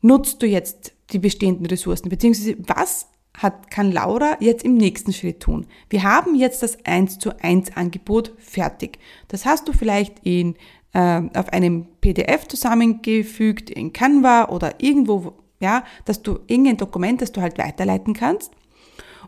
nutzt 0.02 0.42
du 0.42 0.48
jetzt 0.48 0.94
die 1.12 1.20
bestehenden 1.20 1.66
Ressourcen? 1.66 2.10
Beziehungsweise 2.10 2.56
was 2.60 3.08
hat, 3.38 3.70
kann 3.70 3.92
Laura 3.92 4.38
jetzt 4.40 4.64
im 4.64 4.76
nächsten 4.76 5.14
Schritt 5.14 5.42
tun? 5.42 5.68
Wir 5.90 6.04
haben 6.04 6.36
jetzt 6.36 6.64
das 6.64 6.84
1 6.86 7.20
zu 7.20 7.38
1 7.42 7.76
Angebot 7.76 8.34
fertig. 8.38 9.00
Das 9.28 9.46
hast 9.46 9.68
du 9.68 9.74
vielleicht 9.74 10.20
in, 10.24 10.56
äh, 10.94 11.22
auf 11.36 11.50
einem 11.50 11.88
PDF 12.02 12.48
zusammengefügt, 12.48 13.70
in 13.70 13.94
Canva 13.94 14.50
oder 14.50 14.82
irgendwo, 14.82 15.34
ja, 15.60 15.84
dass 16.06 16.22
du 16.22 16.40
irgendein 16.48 16.78
Dokument, 16.78 17.22
das 17.22 17.32
du 17.32 17.42
halt 17.42 17.58
weiterleiten 17.58 18.14
kannst. 18.14 18.52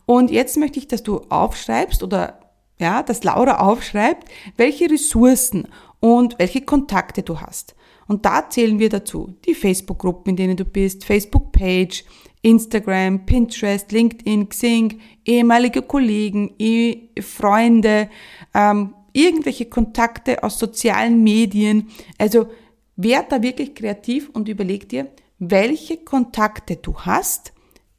Und 0.05 0.31
jetzt 0.31 0.57
möchte 0.57 0.79
ich, 0.79 0.87
dass 0.87 1.03
du 1.03 1.21
aufschreibst 1.29 2.03
oder 2.03 2.39
ja, 2.79 3.03
dass 3.03 3.23
Laura 3.23 3.59
aufschreibt, 3.59 4.27
welche 4.57 4.89
Ressourcen 4.89 5.67
und 5.99 6.39
welche 6.39 6.61
Kontakte 6.61 7.21
du 7.21 7.39
hast. 7.39 7.75
Und 8.07 8.25
da 8.25 8.49
zählen 8.49 8.79
wir 8.79 8.89
dazu 8.89 9.35
die 9.45 9.53
Facebook-Gruppen, 9.53 10.31
in 10.31 10.35
denen 10.35 10.57
du 10.57 10.65
bist, 10.65 11.05
Facebook-Page, 11.05 12.03
Instagram, 12.41 13.25
Pinterest, 13.25 13.91
LinkedIn, 13.91 14.49
Xing, 14.49 14.99
ehemalige 15.23 15.83
Kollegen, 15.83 16.55
eh 16.57 17.09
Freunde, 17.21 18.09
ähm, 18.53 18.95
irgendwelche 19.13 19.65
Kontakte 19.65 20.43
aus 20.43 20.59
sozialen 20.59 21.23
Medien. 21.23 21.89
Also 22.17 22.49
werd 22.95 23.31
da 23.31 23.41
wirklich 23.41 23.75
kreativ 23.75 24.29
und 24.29 24.47
überleg 24.47 24.89
dir, 24.89 25.11
welche 25.39 25.97
Kontakte 25.97 26.75
du 26.75 26.99
hast, 26.99 27.53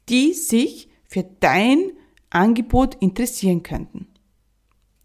die 0.09 0.33
sich 0.33 0.89
für 1.03 1.23
dein 1.39 1.91
Angebot 2.29 2.95
interessieren 2.95 3.63
könnten. 3.63 4.07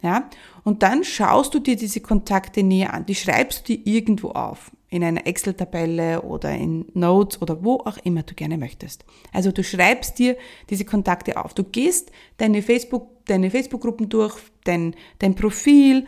Ja? 0.03 0.31
Und 0.65 0.83
dann 0.83 1.05
schaust 1.05 1.55
du 1.55 1.59
dir 1.59 1.77
diese 1.77 2.01
Kontakte 2.01 2.63
näher 2.63 2.95
an. 2.95 3.07
Die 3.07 3.15
schreibst 3.15 3.69
du 3.69 3.77
dir 3.77 3.87
irgendwo 3.87 4.31
auf 4.31 4.71
in 4.91 5.05
einer 5.05 5.27
Excel-Tabelle 5.27 6.23
oder 6.23 6.55
in 6.55 6.87
Notes 6.95 7.41
oder 7.43 7.63
wo 7.63 7.77
auch 7.77 7.99
immer 8.05 8.23
du 8.23 8.35
gerne 8.35 8.57
möchtest. 8.57 9.05
Also 9.33 9.53
du 9.53 9.63
schreibst 9.63 10.19
dir 10.19 10.37
diese 10.71 10.85
Kontakte 10.85 11.37
auf. 11.43 11.53
Du 11.55 11.65
gehst 11.65 12.11
deine 12.39 12.63
Facebook, 12.63 13.25
deine 13.27 13.51
Facebook-Gruppen 13.51 14.09
durch, 14.09 14.37
dein, 14.65 14.95
dein 15.19 15.35
Profil 15.35 16.07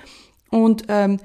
und 0.51 0.85
ähm, 0.89 1.19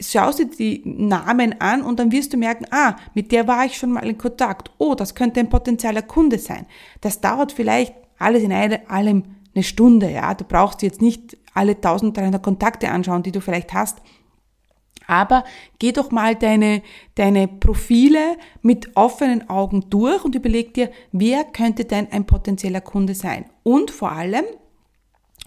schaust 0.00 0.40
dir 0.40 0.46
die 0.46 0.82
Namen 0.84 1.60
an 1.60 1.82
und 1.82 2.00
dann 2.00 2.10
wirst 2.10 2.32
du 2.32 2.36
merken, 2.36 2.66
ah, 2.70 2.96
mit 3.14 3.30
der 3.30 3.46
war 3.46 3.64
ich 3.64 3.76
schon 3.76 3.92
mal 3.92 4.08
in 4.08 4.18
Kontakt. 4.18 4.70
Oh, 4.78 4.94
das 4.94 5.14
könnte 5.14 5.40
ein 5.40 5.48
potenzieller 5.48 6.02
Kunde 6.02 6.38
sein. 6.38 6.66
Das 7.00 7.20
dauert 7.20 7.52
vielleicht 7.52 7.94
alles 8.18 8.42
in 8.42 8.52
allem 8.52 9.24
eine 9.54 9.64
Stunde, 9.64 10.10
ja. 10.10 10.34
Du 10.34 10.44
brauchst 10.44 10.82
jetzt 10.82 11.00
nicht 11.00 11.36
alle 11.54 11.72
1300 11.72 12.42
Kontakte 12.42 12.90
anschauen, 12.90 13.22
die 13.22 13.32
du 13.32 13.40
vielleicht 13.40 13.72
hast, 13.72 13.98
aber 15.10 15.44
geh 15.80 15.90
doch 15.90 16.12
mal 16.12 16.36
deine, 16.36 16.82
deine 17.16 17.48
Profile 17.48 18.36
mit 18.62 18.96
offenen 18.96 19.50
Augen 19.50 19.90
durch 19.90 20.24
und 20.24 20.36
überleg 20.36 20.72
dir, 20.72 20.90
wer 21.10 21.42
könnte 21.44 21.84
denn 21.84 22.06
ein 22.12 22.26
potenzieller 22.26 22.80
Kunde 22.80 23.14
sein? 23.14 23.46
Und 23.64 23.90
vor 23.90 24.12
allem, 24.12 24.44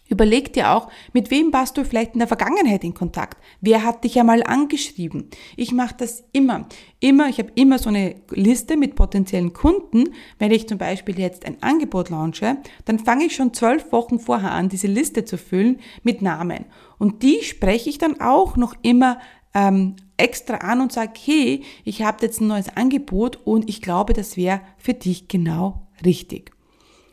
Überleg 0.10 0.54
dir 0.54 0.72
auch, 0.72 0.90
mit 1.14 1.32
wem 1.32 1.54
warst 1.54 1.76
du 1.76 1.86
vielleicht 1.86 2.14
in 2.14 2.20
der 2.20 2.28
Vergangenheit 2.28 2.84
in 2.84 2.94
Kontakt? 2.94 3.42
Wer 3.62 3.84
hat 3.84 4.04
dich 4.04 4.20
einmal 4.20 4.44
angeschrieben? 4.44 5.30
Ich 5.56 5.72
mache 5.72 5.96
das 5.98 6.26
immer. 6.34 6.68
Immer, 7.00 7.30
ich 7.30 7.40
habe 7.40 7.52
immer 7.56 7.80
so 7.80 7.90
eine 7.90 8.16
Liste 8.30 8.78
mit 8.78 8.96
potenziellen 8.96 9.54
Kunden. 9.54 10.14
Wenn 10.38 10.52
ich 10.52 10.68
zum 10.68 10.78
Beispiel 10.78 11.18
jetzt 11.18 11.46
ein 11.46 11.64
Angebot 11.64 12.10
launche, 12.10 12.58
dann 12.86 13.00
fange 13.00 13.26
ich 13.26 13.36
schon 13.36 13.54
zwölf 13.54 13.92
Wochen 13.92 14.20
vorher 14.20 14.52
an, 14.52 14.70
diese 14.70 14.88
Liste 14.88 15.24
zu 15.24 15.38
füllen 15.38 15.80
mit 16.04 16.22
Namen. 16.22 16.66
Und 17.00 17.24
die 17.24 17.42
spreche 17.42 17.90
ich 17.90 17.98
dann 17.98 18.20
auch 18.20 18.58
noch 18.58 18.76
immer 18.84 19.20
ähm, 19.54 19.96
extra 20.18 20.58
an 20.58 20.82
und 20.82 20.92
sage, 20.92 21.14
hey, 21.24 21.64
ich 21.84 22.02
habe 22.02 22.26
jetzt 22.26 22.42
ein 22.42 22.48
neues 22.48 22.70
Angebot 22.76 23.40
und 23.46 23.70
ich 23.70 23.82
glaube, 23.82 24.14
das 24.14 24.38
wäre 24.38 24.62
für 24.78 24.94
dich 24.94 25.28
genau 25.28 25.88
richtig. 26.06 26.52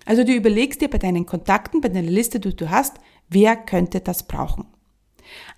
Also 0.07 0.25
du 0.25 0.33
überlegst 0.33 0.81
dir 0.81 0.89
bei 0.89 0.99
deinen 0.99 1.27
Kontakten, 1.27 1.81
bei 1.81 1.89
deiner 1.89 2.11
Liste, 2.11 2.41
die 2.41 2.55
du 2.55 2.71
hast, 2.71 2.97
wer 3.29 3.57
könnte 3.57 4.01
das 4.01 4.27
brauchen. 4.27 4.67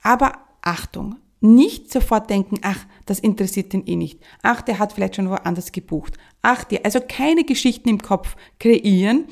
Aber 0.03 0.33
Achtung, 0.61 1.17
nicht 1.41 1.91
sofort 1.91 2.31
denken, 2.31 2.59
ach, 2.63 2.87
das 3.05 3.19
interessiert 3.19 3.73
den 3.73 3.87
eh 3.87 3.97
nicht. 3.97 4.21
Ach, 4.43 4.63
der 4.63 4.79
hat 4.79 4.93
vielleicht 4.93 5.17
schon 5.17 5.29
woanders 5.29 5.73
gebucht. 5.73 6.17
Ach, 6.41 6.65
dir, 6.65 6.81
also 6.85 7.01
keine 7.01 7.45
Geschichten 7.45 7.89
im 7.89 8.01
Kopf 8.01 8.37
kreieren, 8.61 9.27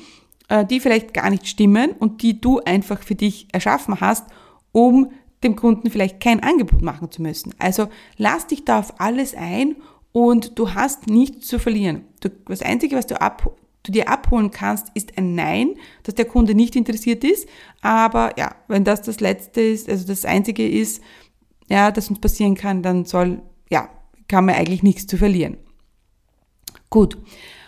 äh, 0.49 0.65
die 0.65 0.81
vielleicht 0.81 1.13
gar 1.13 1.29
nicht 1.29 1.47
stimmen 1.47 1.91
und 1.91 2.21
die 2.21 2.41
du 2.41 2.59
einfach 2.59 3.01
für 3.01 3.15
dich 3.15 3.47
erschaffen 3.53 4.01
hast, 4.01 4.27
um 4.73 5.11
dem 5.43 5.55
Kunden 5.55 5.89
vielleicht 5.89 6.19
kein 6.19 6.41
Angebot 6.41 6.81
machen 6.81 7.11
zu 7.11 7.21
müssen. 7.21 7.53
Also 7.57 7.87
lass 8.17 8.47
dich 8.47 8.65
da 8.65 8.79
auf 8.79 8.99
alles 8.99 9.35
ein 9.35 9.75
und 10.11 10.59
du 10.59 10.73
hast 10.73 11.07
nichts 11.07 11.47
zu 11.47 11.59
verlieren. 11.59 12.03
Du, 12.19 12.29
das 12.45 12.61
Einzige, 12.61 12.95
was 12.95 13.07
du, 13.07 13.19
ab, 13.19 13.49
du 13.83 13.91
dir 13.91 14.09
abholen 14.09 14.51
kannst, 14.51 14.87
ist 14.93 15.17
ein 15.17 15.35
Nein, 15.35 15.75
dass 16.03 16.15
der 16.15 16.25
Kunde 16.25 16.53
nicht 16.53 16.75
interessiert 16.75 17.23
ist. 17.23 17.47
Aber 17.81 18.37
ja, 18.37 18.55
wenn 18.67 18.83
das 18.83 19.01
das 19.01 19.19
Letzte 19.19 19.61
ist, 19.61 19.89
also 19.89 20.05
das 20.05 20.25
Einzige 20.25 20.67
ist, 20.67 21.01
ja, 21.69 21.91
das 21.91 22.09
uns 22.09 22.19
passieren 22.19 22.55
kann, 22.55 22.83
dann 22.83 23.05
soll, 23.05 23.41
ja, 23.69 23.89
kann 24.27 24.45
man 24.45 24.55
eigentlich 24.55 24.83
nichts 24.83 25.07
zu 25.07 25.17
verlieren. 25.17 25.57
Gut. 26.89 27.17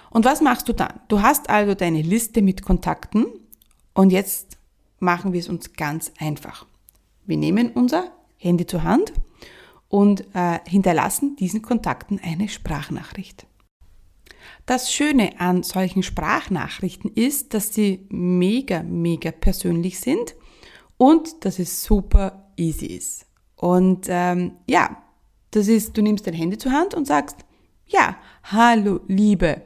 Und 0.10 0.26
was 0.26 0.42
machst 0.42 0.70
du 0.70 0.74
dann? 0.74 1.00
Du 1.08 1.22
hast 1.22 1.50
also 1.50 1.74
deine 1.74 2.02
Liste 2.02 2.42
mit 2.42 2.62
Kontakten 2.62 3.26
und 3.94 4.12
jetzt 4.12 4.58
machen 5.00 5.34
wir 5.34 5.40
es 5.40 5.50
uns 5.50 5.74
ganz 5.74 6.12
einfach. 6.20 6.68
Wir 7.26 7.38
nehmen 7.38 7.72
unser 7.72 8.12
Handy 8.38 8.66
zur 8.66 8.84
Hand 8.84 9.14
und 9.88 10.26
äh, 10.34 10.60
hinterlassen 10.68 11.36
diesen 11.36 11.62
Kontakten 11.62 12.20
eine 12.22 12.50
Sprachnachricht. 12.50 13.46
Das 14.66 14.92
Schöne 14.92 15.40
an 15.40 15.64
solchen 15.64 16.04
Sprachnachrichten 16.04 17.12
ist, 17.14 17.54
dass 17.54 17.74
sie 17.74 18.06
mega, 18.10 18.84
mega 18.84 19.32
persönlich 19.32 20.00
sind 20.00 20.36
und 20.98 21.46
dass 21.46 21.60
es 21.60 21.84
super 21.84 22.52
easy 22.58 22.88
ist. 22.88 23.26
Und 23.56 24.08
ähm, 24.10 24.54
ja, 24.70 25.04
das 25.52 25.68
ist, 25.68 25.98
du 25.98 26.02
nimmst 26.02 26.28
dein 26.28 26.34
Handy 26.34 26.58
zur 26.58 26.72
Hand 26.72 26.94
und 26.94 27.06
sagst, 27.06 27.38
ja, 27.86 28.18
hallo, 28.44 29.02
liebe, 29.08 29.62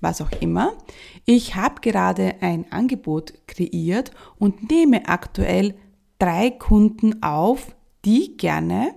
was 0.00 0.20
auch 0.20 0.32
immer. 0.40 0.76
Ich 1.24 1.54
habe 1.54 1.80
gerade 1.80 2.34
ein 2.40 2.70
Angebot 2.70 3.34
kreiert 3.46 4.10
und 4.38 4.70
nehme 4.70 5.08
aktuell 5.08 5.74
drei 6.22 6.50
Kunden 6.52 7.20
auf, 7.20 7.74
die 8.04 8.36
gerne 8.36 8.94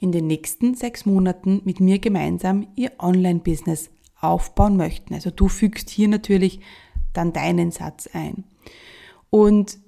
in 0.00 0.12
den 0.12 0.26
nächsten 0.26 0.74
sechs 0.74 1.06
Monaten 1.06 1.62
mit 1.64 1.80
mir 1.80 1.98
gemeinsam 1.98 2.66
ihr 2.76 2.92
Online-Business 2.98 3.90
aufbauen 4.20 4.76
möchten. 4.76 5.14
Also 5.14 5.30
du 5.30 5.48
fügst 5.48 5.88
hier 5.88 6.08
natürlich 6.08 6.60
dann 7.14 7.32
deinen 7.32 7.70
Satz 7.70 8.08
ein. 8.12 8.44
Und 9.30 9.78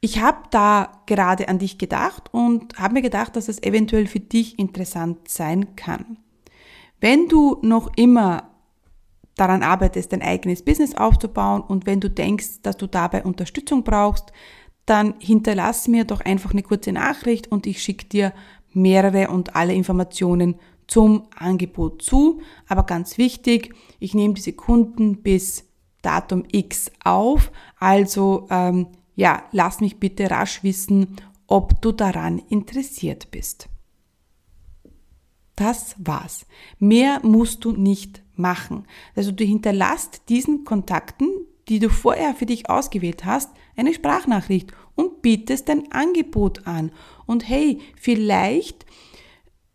ich 0.00 0.20
habe 0.20 0.38
da 0.50 1.02
gerade 1.06 1.48
an 1.48 1.58
dich 1.58 1.76
gedacht 1.76 2.32
und 2.32 2.78
habe 2.78 2.94
mir 2.94 3.02
gedacht, 3.02 3.36
dass 3.36 3.48
es 3.48 3.62
eventuell 3.62 4.06
für 4.06 4.20
dich 4.20 4.58
interessant 4.58 5.28
sein 5.28 5.76
kann. 5.76 6.18
Wenn 7.00 7.28
du 7.28 7.58
noch 7.62 7.90
immer 7.96 8.50
daran 9.36 9.62
arbeitest, 9.62 10.12
dein 10.12 10.22
eigenes 10.22 10.62
Business 10.62 10.94
aufzubauen 10.94 11.62
und 11.62 11.86
wenn 11.86 12.00
du 12.00 12.08
denkst, 12.08 12.62
dass 12.62 12.76
du 12.76 12.86
dabei 12.86 13.24
Unterstützung 13.24 13.82
brauchst, 13.82 14.32
dann 14.86 15.14
hinterlass 15.18 15.88
mir 15.88 16.04
doch 16.04 16.20
einfach 16.20 16.52
eine 16.52 16.62
kurze 16.62 16.92
Nachricht 16.92 17.50
und 17.50 17.66
ich 17.66 17.82
schicke 17.82 18.06
dir 18.06 18.32
mehrere 18.72 19.28
und 19.28 19.56
alle 19.56 19.74
Informationen 19.74 20.56
zum 20.86 21.24
Angebot 21.36 22.02
zu. 22.02 22.40
Aber 22.68 22.84
ganz 22.84 23.16
wichtig, 23.18 23.74
ich 23.98 24.14
nehme 24.14 24.34
diese 24.34 24.52
Kunden 24.52 25.22
bis 25.22 25.64
Datum 26.02 26.44
X 26.52 26.90
auf. 27.02 27.50
Also 27.78 28.46
ähm, 28.50 28.88
ja, 29.16 29.44
lass 29.52 29.80
mich 29.80 29.98
bitte 29.98 30.30
rasch 30.30 30.62
wissen, 30.62 31.16
ob 31.46 31.80
du 31.80 31.92
daran 31.92 32.38
interessiert 32.38 33.30
bist. 33.30 33.68
Das 35.56 35.94
war's. 35.98 36.46
Mehr 36.78 37.20
musst 37.22 37.64
du 37.64 37.72
nicht 37.72 38.22
machen. 38.34 38.86
Also 39.14 39.30
du 39.30 39.44
hinterlasst 39.44 40.22
diesen 40.28 40.64
Kontakten, 40.64 41.28
die 41.68 41.78
du 41.78 41.88
vorher 41.88 42.34
für 42.34 42.46
dich 42.46 42.68
ausgewählt 42.68 43.24
hast, 43.24 43.50
eine 43.76 43.94
Sprachnachricht 43.94 44.72
und 44.94 45.22
bietest 45.22 45.68
dein 45.68 45.90
Angebot 45.92 46.66
an. 46.66 46.92
Und 47.26 47.48
hey, 47.48 47.80
vielleicht 47.96 48.86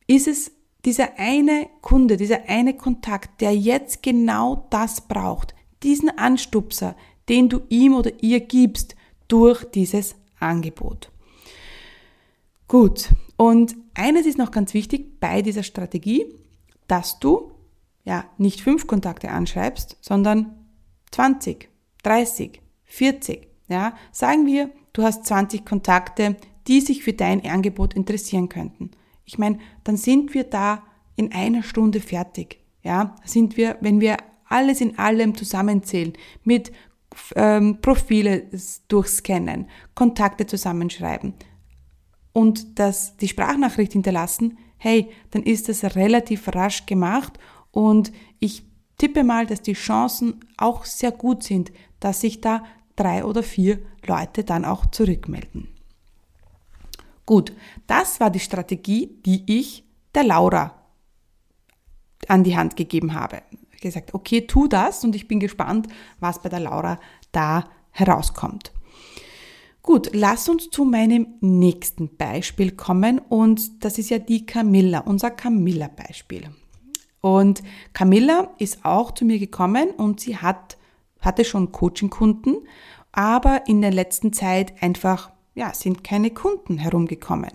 ist 0.08 0.28
es 0.28 0.52
dieser 0.86 1.18
eine 1.20 1.68
Kunde, 1.82 2.18
dieser 2.18 2.48
eine 2.48 2.76
Kontakt, 2.76 3.42
der 3.42 3.56
jetzt 3.56 4.02
genau 4.02 4.68
das 4.70 5.02
braucht, 5.02 5.54
diesen 5.84 6.10
Anstupser, 6.18 6.96
den 7.28 7.50
du 7.50 7.62
ihm 7.70 7.94
oder 7.94 8.12
ihr 8.22 8.40
gibst 8.40 8.96
durch 9.28 9.64
dieses 9.66 10.16
Angebot. 10.40 11.12
Gut, 12.68 13.10
und 13.36 13.76
eines 13.94 14.26
ist 14.26 14.38
noch 14.38 14.52
ganz 14.52 14.74
wichtig 14.74 15.20
bei 15.20 15.42
dieser 15.42 15.64
Strategie, 15.64 16.26
dass 16.88 17.20
du 17.20 17.52
ja 18.04 18.26
nicht 18.38 18.62
fünf 18.62 18.88
Kontakte 18.88 19.30
anschreibst, 19.30 19.98
sondern 20.02 20.56
20, 21.12 21.70
30, 22.04 22.62
40. 22.86 23.49
Ja, 23.70 23.96
sagen 24.12 24.46
wir, 24.46 24.72
du 24.94 25.04
hast 25.04 25.26
20 25.26 25.66
Kontakte, 25.66 26.36
die 26.68 26.82
sich 26.82 27.04
für 27.04 27.14
dein 27.14 27.46
Angebot 27.46 27.94
interessieren 27.94 28.50
könnten. 28.50 28.92
Ich 29.26 29.38
meine, 29.38 29.60
dann 29.84 29.96
sind 29.96 30.34
wir 30.34 30.44
da 30.44 30.84
in 31.16 31.32
einer 31.32 31.64
Stunde 31.64 32.02
fertig. 32.02 32.60
Ja, 32.84 33.16
sind 33.24 33.58
wir, 33.58 33.78
wenn 33.82 34.02
wir 34.02 34.18
alles 34.46 34.82
in 34.82 34.98
allem 34.98 35.36
zusammenzählen, 35.36 36.14
mit 36.44 36.72
ähm, 37.36 37.80
Profile 37.82 38.50
durchscannen, 38.88 39.68
Kontakte 39.96 40.46
zusammenschreiben 40.46 41.34
und 42.34 42.80
das, 42.80 43.18
die 43.18 43.28
Sprachnachricht 43.28 43.94
hinterlassen, 43.94 44.58
hey, 44.78 45.10
dann 45.32 45.44
ist 45.44 45.70
das 45.70 45.84
relativ 45.96 46.48
rasch 46.56 46.86
gemacht 46.86 47.38
und 47.72 48.12
ich 48.40 48.64
tippe 48.98 49.24
mal, 49.24 49.46
dass 49.46 49.62
die 49.62 49.74
Chancen 49.74 50.40
auch 50.58 50.86
sehr 50.86 51.12
gut 51.12 51.44
sind, 51.44 51.72
dass 52.00 52.22
sich 52.22 52.42
da 52.42 52.64
drei 53.00 53.24
oder 53.24 53.44
vier 53.44 53.80
Leute 54.06 54.44
dann 54.44 54.66
auch 54.66 54.86
zurückmelden. 54.88 55.70
Gut, 57.26 57.54
das 57.88 58.20
war 58.20 58.30
die 58.30 58.40
Strategie, 58.40 59.20
die 59.26 59.44
ich 59.46 59.84
der 60.16 60.24
Laura 60.24 60.76
an 62.28 62.44
die 62.44 62.58
Hand 62.58 62.76
gegeben 62.76 63.14
habe. 63.14 63.44
Gesagt, 63.82 64.14
okay, 64.14 64.42
tu 64.42 64.68
das 64.68 65.04
und 65.04 65.16
ich 65.16 65.28
bin 65.28 65.40
gespannt, 65.40 65.88
was 66.20 66.42
bei 66.42 66.50
der 66.50 66.60
Laura 66.60 67.00
da 67.32 67.70
herauskommt. 67.92 68.74
Gut, 69.82 70.10
lass 70.14 70.50
uns 70.50 70.70
zu 70.70 70.84
meinem 70.84 71.28
nächsten 71.40 72.18
Beispiel 72.18 72.72
kommen 72.72 73.20
und 73.20 73.84
das 73.84 73.98
ist 73.98 74.10
ja 74.10 74.20
die 74.20 74.46
Camilla, 74.46 75.00
unser 75.00 75.32
Camilla-Beispiel. 75.32 76.50
Und 77.22 77.64
Camilla 77.94 78.50
ist 78.58 78.84
auch 78.84 79.12
zu 79.12 79.24
mir 79.26 79.40
gekommen 79.40 79.92
und 79.92 80.20
sie 80.20 80.38
hat, 80.38 80.78
hatte 81.20 81.46
schon 81.46 81.72
Coaching-Kunden, 81.72 82.68
aber 83.12 83.68
in 83.68 83.82
der 83.82 83.92
letzten 83.92 84.34
Zeit 84.34 84.82
einfach, 84.82 85.32
ja, 85.56 85.74
sind 85.74 86.04
keine 86.04 86.32
Kunden 86.32 86.78
herumgekommen. 86.78 87.52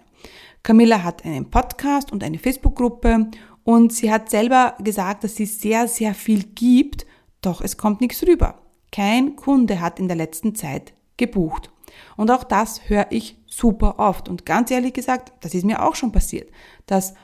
Camilla 0.63 1.03
hat 1.03 1.25
einen 1.25 1.51
Podcast 1.51 2.13
und 2.13 2.25
eine 2.25 2.39
Facebook-Gruppe 2.39 3.31
und 3.65 3.93
sie 3.93 4.11
hat 4.11 4.31
selber 4.31 4.77
gesagt, 4.81 5.25
dass 5.25 5.37
sie 5.37 5.47
sehr, 5.47 5.89
sehr 5.89 6.15
viel 6.15 6.45
gibt, 6.45 7.07
doch 7.41 7.61
es 7.61 7.77
kommt 7.77 8.01
nichts 8.01 8.23
rüber. 8.27 8.61
Kein 8.93 9.37
Kunde 9.37 9.81
hat 9.81 9.99
in 9.99 10.09
der 10.09 10.17
letzten 10.17 10.55
Zeit 10.55 10.95
gebucht. 11.17 11.71
Und 12.17 12.31
auch 12.31 12.45
das 12.45 12.89
höre 12.89 13.07
ich 13.11 13.37
super 13.47 13.99
oft. 13.99 14.29
Und 14.29 14.47
ganz 14.47 14.71
ehrlich 14.71 14.93
gesagt, 14.93 15.33
das 15.41 15.55
ist 15.55 15.65
mir 15.65 15.83
auch 15.83 15.95
schon 15.95 16.13
passiert, 16.13 16.51
dass 16.87 17.15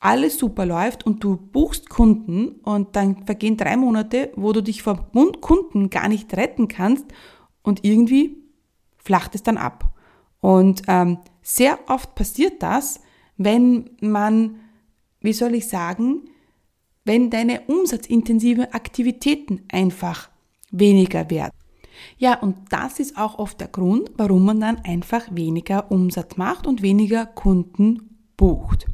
alles 0.00 0.38
super 0.38 0.64
läuft 0.64 1.04
und 1.04 1.24
du 1.24 1.36
buchst 1.36 1.88
Kunden 1.88 2.60
und 2.62 2.94
dann 2.94 3.24
vergehen 3.26 3.56
drei 3.56 3.76
Monate, 3.76 4.32
wo 4.36 4.52
du 4.52 4.62
dich 4.62 4.82
vor 4.82 5.10
Kunden 5.40 5.90
gar 5.90 6.08
nicht 6.08 6.36
retten 6.36 6.68
kannst 6.68 7.06
und 7.62 7.84
irgendwie 7.84 8.36
flacht 8.96 9.34
es 9.34 9.42
dann 9.42 9.58
ab. 9.58 9.92
Und 10.40 10.82
ähm, 10.86 11.18
sehr 11.42 11.78
oft 11.88 12.14
passiert 12.14 12.62
das, 12.62 13.00
wenn 13.36 13.90
man, 14.00 14.60
wie 15.20 15.32
soll 15.32 15.54
ich 15.54 15.68
sagen, 15.68 16.28
wenn 17.04 17.30
deine 17.30 17.62
umsatzintensiven 17.62 18.72
Aktivitäten 18.72 19.62
einfach 19.72 20.28
weniger 20.70 21.30
werden. 21.30 21.54
Ja, 22.18 22.38
und 22.38 22.56
das 22.70 23.00
ist 23.00 23.16
auch 23.16 23.38
oft 23.38 23.60
der 23.60 23.68
Grund, 23.68 24.12
warum 24.16 24.44
man 24.44 24.60
dann 24.60 24.78
einfach 24.84 25.22
weniger 25.32 25.90
Umsatz 25.90 26.36
macht 26.36 26.66
und 26.66 26.82
weniger 26.82 27.26
Kunden 27.26 28.26
bucht. 28.36 28.86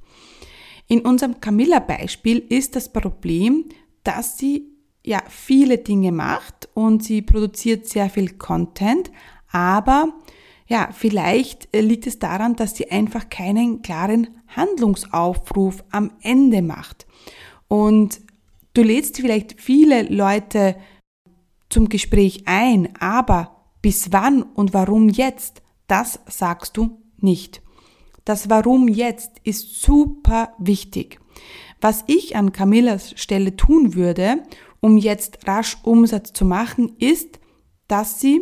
In 0.87 1.01
unserem 1.01 1.41
Camilla-Beispiel 1.41 2.39
ist 2.39 2.77
das 2.77 2.93
Problem, 2.93 3.67
dass 4.03 4.39
sie 4.39 4.71
ja 5.05 5.23
viele 5.29 5.79
Dinge 5.79 6.13
macht 6.13 6.69
und 6.75 7.03
sie 7.03 7.23
produziert 7.23 7.87
sehr 7.87 8.11
viel 8.11 8.35
Content, 8.37 9.11
aber 9.51 10.13
ja, 10.67 10.89
vielleicht 10.93 11.69
liegt 11.75 12.07
es 12.07 12.19
daran, 12.19 12.57
dass 12.57 12.77
sie 12.77 12.91
einfach 12.91 13.29
keinen 13.29 13.83
klaren 13.83 14.29
Handlungsaufruf 14.49 15.85
am 15.91 16.13
Ende 16.23 16.63
macht. 16.63 17.07
Und 17.69 18.21
du 18.73 18.83
lädst 18.83 19.17
vielleicht 19.17 19.61
viele 19.61 20.03
Leute 20.05 20.77
zum 21.69 21.89
Gespräch 21.89 22.45
ein, 22.47 22.97
aber 22.99 23.65
bis 23.83 24.13
wann 24.13 24.43
und 24.43 24.73
warum 24.73 25.09
jetzt, 25.11 25.63
das 25.87 26.21
sagst 26.27 26.77
du 26.77 27.03
nicht. 27.19 27.64
Das 28.25 28.49
Warum 28.49 28.89
jetzt 28.89 29.33
ist 29.45 29.83
super 29.83 30.55
wichtig. 30.59 31.21
Was 31.81 32.05
ich 32.07 32.37
an 32.37 32.53
Camillas 32.53 33.13
Stelle 33.17 33.57
tun 33.57 33.95
würde, 33.95 34.43
um 34.81 34.97
jetzt 34.97 35.47
rasch 35.47 35.77
Umsatz 35.83 36.33
zu 36.33 36.45
machen, 36.45 36.97
ist, 36.99 37.39
dass 37.89 38.21
sie 38.21 38.41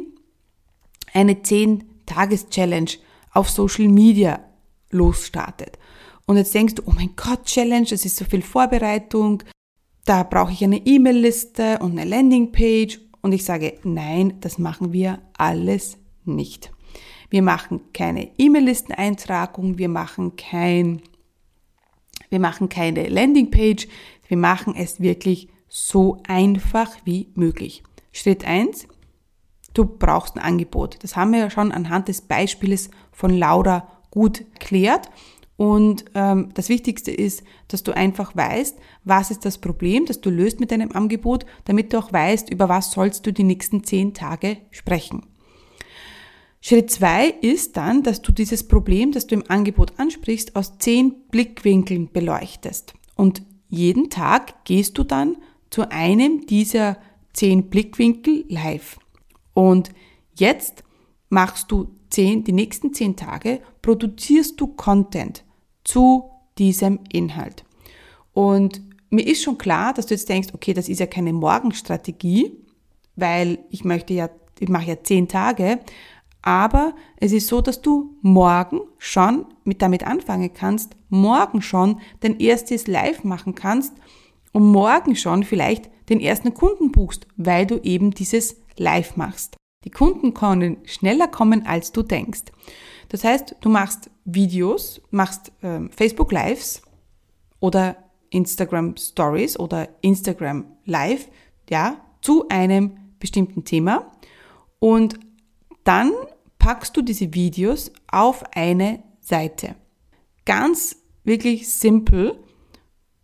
eine 1.12 1.34
10-Tages-Challenge 1.34 2.90
auf 3.32 3.50
Social 3.50 3.88
Media 3.88 4.40
losstartet. 4.90 5.78
Und 6.26 6.36
jetzt 6.36 6.54
denkst 6.54 6.76
du, 6.76 6.82
oh 6.86 6.92
mein 6.94 7.16
Gott, 7.16 7.44
Challenge, 7.46 7.86
das 7.88 8.04
ist 8.04 8.16
so 8.16 8.24
viel 8.24 8.42
Vorbereitung, 8.42 9.42
da 10.04 10.22
brauche 10.22 10.52
ich 10.52 10.64
eine 10.64 10.84
E-Mail-Liste 10.84 11.78
und 11.80 11.92
eine 11.92 12.08
Landingpage. 12.08 13.00
Und 13.20 13.32
ich 13.32 13.44
sage, 13.44 13.78
nein, 13.84 14.34
das 14.40 14.58
machen 14.58 14.92
wir 14.92 15.20
alles 15.36 15.96
nicht. 16.24 16.72
Wir 17.32 17.40
machen 17.40 17.80
keine 17.94 18.28
E-Mail-Listeneintragung, 18.36 19.78
wir 19.78 19.88
machen 19.88 20.36
kein, 20.36 21.00
wir 22.28 22.38
machen 22.38 22.68
keine 22.68 23.08
Landingpage, 23.08 23.88
wir 24.28 24.36
machen 24.36 24.74
es 24.76 25.00
wirklich 25.00 25.48
so 25.66 26.22
einfach 26.28 26.94
wie 27.06 27.30
möglich. 27.34 27.84
Schritt 28.12 28.44
eins: 28.44 28.86
du 29.72 29.86
brauchst 29.86 30.36
ein 30.36 30.42
Angebot. 30.42 30.98
Das 31.02 31.16
haben 31.16 31.32
wir 31.32 31.38
ja 31.38 31.48
schon 31.48 31.72
anhand 31.72 32.08
des 32.08 32.20
Beispiels 32.20 32.90
von 33.12 33.30
Laura 33.30 33.88
gut 34.10 34.44
erklärt. 34.52 35.08
Und 35.56 36.04
ähm, 36.14 36.50
das 36.52 36.68
Wichtigste 36.68 37.12
ist, 37.12 37.44
dass 37.68 37.82
du 37.82 37.96
einfach 37.96 38.36
weißt, 38.36 38.78
was 39.04 39.30
ist 39.30 39.46
das 39.46 39.56
Problem, 39.56 40.04
das 40.04 40.20
du 40.20 40.28
löst 40.28 40.60
mit 40.60 40.70
deinem 40.70 40.92
Angebot, 40.92 41.46
damit 41.64 41.94
du 41.94 41.98
auch 41.98 42.12
weißt, 42.12 42.50
über 42.50 42.68
was 42.68 42.90
sollst 42.90 43.24
du 43.26 43.32
die 43.32 43.44
nächsten 43.44 43.84
zehn 43.84 44.12
Tage 44.12 44.58
sprechen. 44.70 45.31
Schritt 46.64 46.92
zwei 46.92 47.26
ist 47.28 47.76
dann, 47.76 48.04
dass 48.04 48.22
du 48.22 48.30
dieses 48.30 48.68
Problem, 48.68 49.10
das 49.10 49.26
du 49.26 49.34
im 49.34 49.44
Angebot 49.48 49.98
ansprichst, 49.98 50.54
aus 50.54 50.78
zehn 50.78 51.12
Blickwinkeln 51.32 52.10
beleuchtest. 52.12 52.94
Und 53.16 53.42
jeden 53.68 54.10
Tag 54.10 54.64
gehst 54.64 54.96
du 54.96 55.02
dann 55.02 55.36
zu 55.70 55.90
einem 55.90 56.46
dieser 56.46 56.98
zehn 57.32 57.68
Blickwinkel 57.68 58.44
live. 58.48 58.98
Und 59.54 59.90
jetzt 60.38 60.84
machst 61.30 61.72
du 61.72 61.88
zehn, 62.10 62.44
die 62.44 62.52
nächsten 62.52 62.94
zehn 62.94 63.16
Tage, 63.16 63.60
produzierst 63.80 64.60
du 64.60 64.68
Content 64.68 65.42
zu 65.82 66.30
diesem 66.58 67.00
Inhalt. 67.10 67.64
Und 68.34 68.82
mir 69.10 69.26
ist 69.26 69.42
schon 69.42 69.58
klar, 69.58 69.94
dass 69.94 70.06
du 70.06 70.14
jetzt 70.14 70.28
denkst, 70.28 70.50
okay, 70.52 70.74
das 70.74 70.88
ist 70.88 71.00
ja 71.00 71.06
keine 71.06 71.32
Morgenstrategie, 71.32 72.52
weil 73.16 73.58
ich 73.70 73.82
möchte 73.82 74.14
ja, 74.14 74.30
ich 74.60 74.68
mache 74.68 74.86
ja 74.86 75.02
zehn 75.02 75.26
Tage, 75.26 75.80
aber 76.42 76.94
es 77.16 77.32
ist 77.32 77.46
so, 77.46 77.60
dass 77.60 77.80
du 77.80 78.16
morgen 78.20 78.80
schon 78.98 79.46
mit 79.64 79.80
damit 79.80 80.04
anfangen 80.04 80.52
kannst, 80.52 80.96
morgen 81.08 81.62
schon 81.62 82.00
dein 82.20 82.38
erstes 82.40 82.88
Live 82.88 83.24
machen 83.24 83.54
kannst 83.54 83.94
und 84.52 84.66
morgen 84.66 85.16
schon 85.16 85.44
vielleicht 85.44 85.88
den 86.08 86.20
ersten 86.20 86.52
Kunden 86.52 86.90
buchst, 86.90 87.26
weil 87.36 87.66
du 87.66 87.78
eben 87.82 88.10
dieses 88.10 88.56
Live 88.76 89.16
machst. 89.16 89.56
Die 89.84 89.90
Kunden 89.90 90.34
können 90.34 90.78
schneller 90.84 91.28
kommen, 91.28 91.66
als 91.66 91.92
du 91.92 92.02
denkst. 92.02 92.44
Das 93.08 93.24
heißt, 93.24 93.56
du 93.60 93.68
machst 93.68 94.10
Videos, 94.24 95.00
machst 95.10 95.52
äh, 95.62 95.80
Facebook 95.90 96.32
Lives 96.32 96.82
oder 97.60 97.96
Instagram 98.30 98.96
Stories 98.96 99.58
oder 99.58 99.88
Instagram 100.00 100.64
Live, 100.84 101.28
ja, 101.68 101.96
zu 102.20 102.48
einem 102.48 102.96
bestimmten 103.18 103.64
Thema 103.64 104.10
und 104.78 105.18
dann 105.84 106.12
packst 106.58 106.96
du 106.96 107.02
diese 107.02 107.34
Videos 107.34 107.90
auf 108.10 108.44
eine 108.54 109.02
Seite. 109.20 109.74
Ganz 110.44 110.96
wirklich 111.24 111.72
simpel. 111.72 112.38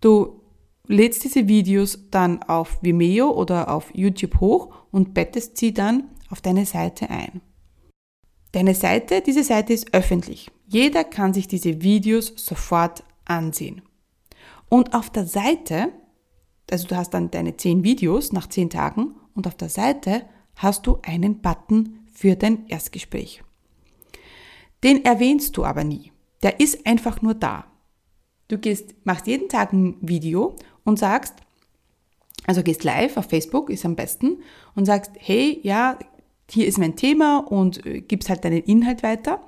Du 0.01 0.41
lädst 0.87 1.25
diese 1.25 1.49
Videos 1.49 1.99
dann 2.11 2.43
auf 2.43 2.83
Vimeo 2.83 3.31
oder 3.31 3.71
auf 3.71 3.95
YouTube 3.95 4.41
hoch 4.41 4.75
und 4.91 5.15
bettest 5.15 5.57
sie 5.57 5.73
dann 5.73 6.05
auf 6.31 6.41
deine 6.41 6.67
Seite 6.67 7.11
ein. 7.11 7.41
Deine 8.53 8.75
Seite, 8.75 9.21
diese 9.21 9.45
Seite 9.45 9.73
ist 9.73 9.93
öffentlich. 9.93 10.51
Jeder 10.67 11.05
kann 11.05 11.35
sich 11.35 11.49
diese 11.49 11.83
Videos 11.83 12.33
sofort 12.37 13.05
ansehen. 13.25 13.83
Und 14.69 14.95
auf 14.95 15.11
der 15.11 15.27
Seite, 15.27 15.93
also 16.71 16.89
du 16.89 16.97
hast 16.97 17.11
dann 17.11 17.31
deine 17.31 17.57
10 17.57 17.85
Videos 17.85 18.33
nach 18.33 18.49
10 18.49 18.71
Tagen 18.71 19.15
und 19.35 19.47
auf 19.47 19.55
der 19.55 19.69
Seite 19.69 20.25
hast 20.57 20.87
du 20.87 20.99
einen 21.03 21.41
Button 21.41 21.98
für 22.19 22.35
dein 22.35 22.67
Erstgespräch. 22.67 23.45
Den 24.83 25.05
erwähnst 25.05 25.57
du 25.57 25.65
aber 25.65 25.85
nie. 25.85 26.11
Der 26.43 26.59
ist 26.59 26.85
einfach 26.85 27.23
nur 27.23 27.35
da. 27.35 27.67
Du 28.49 28.59
gehst, 28.59 28.95
machst 29.05 29.29
jeden 29.29 29.49
Tag 29.49 29.73
ein 29.73 29.97
Video 30.01 30.57
und 30.83 30.99
sagst, 30.99 31.35
also 32.45 32.65
gehst 32.65 32.83
live 32.83 33.17
auf 33.17 33.27
Facebook, 33.27 33.71
ist 33.71 33.85
am 33.85 33.95
besten, 33.95 34.39
und 34.75 34.85
sagst, 34.85 35.13
hey, 35.17 35.61
ja, 35.63 35.97
hier 36.51 36.67
ist 36.67 36.79
mein 36.79 36.97
Thema 36.97 37.39
und 37.39 37.87
äh, 37.87 38.01
gibst 38.01 38.29
halt 38.31 38.45
deinen 38.45 38.65
Inhalt 38.65 39.05
weiter. 39.05 39.41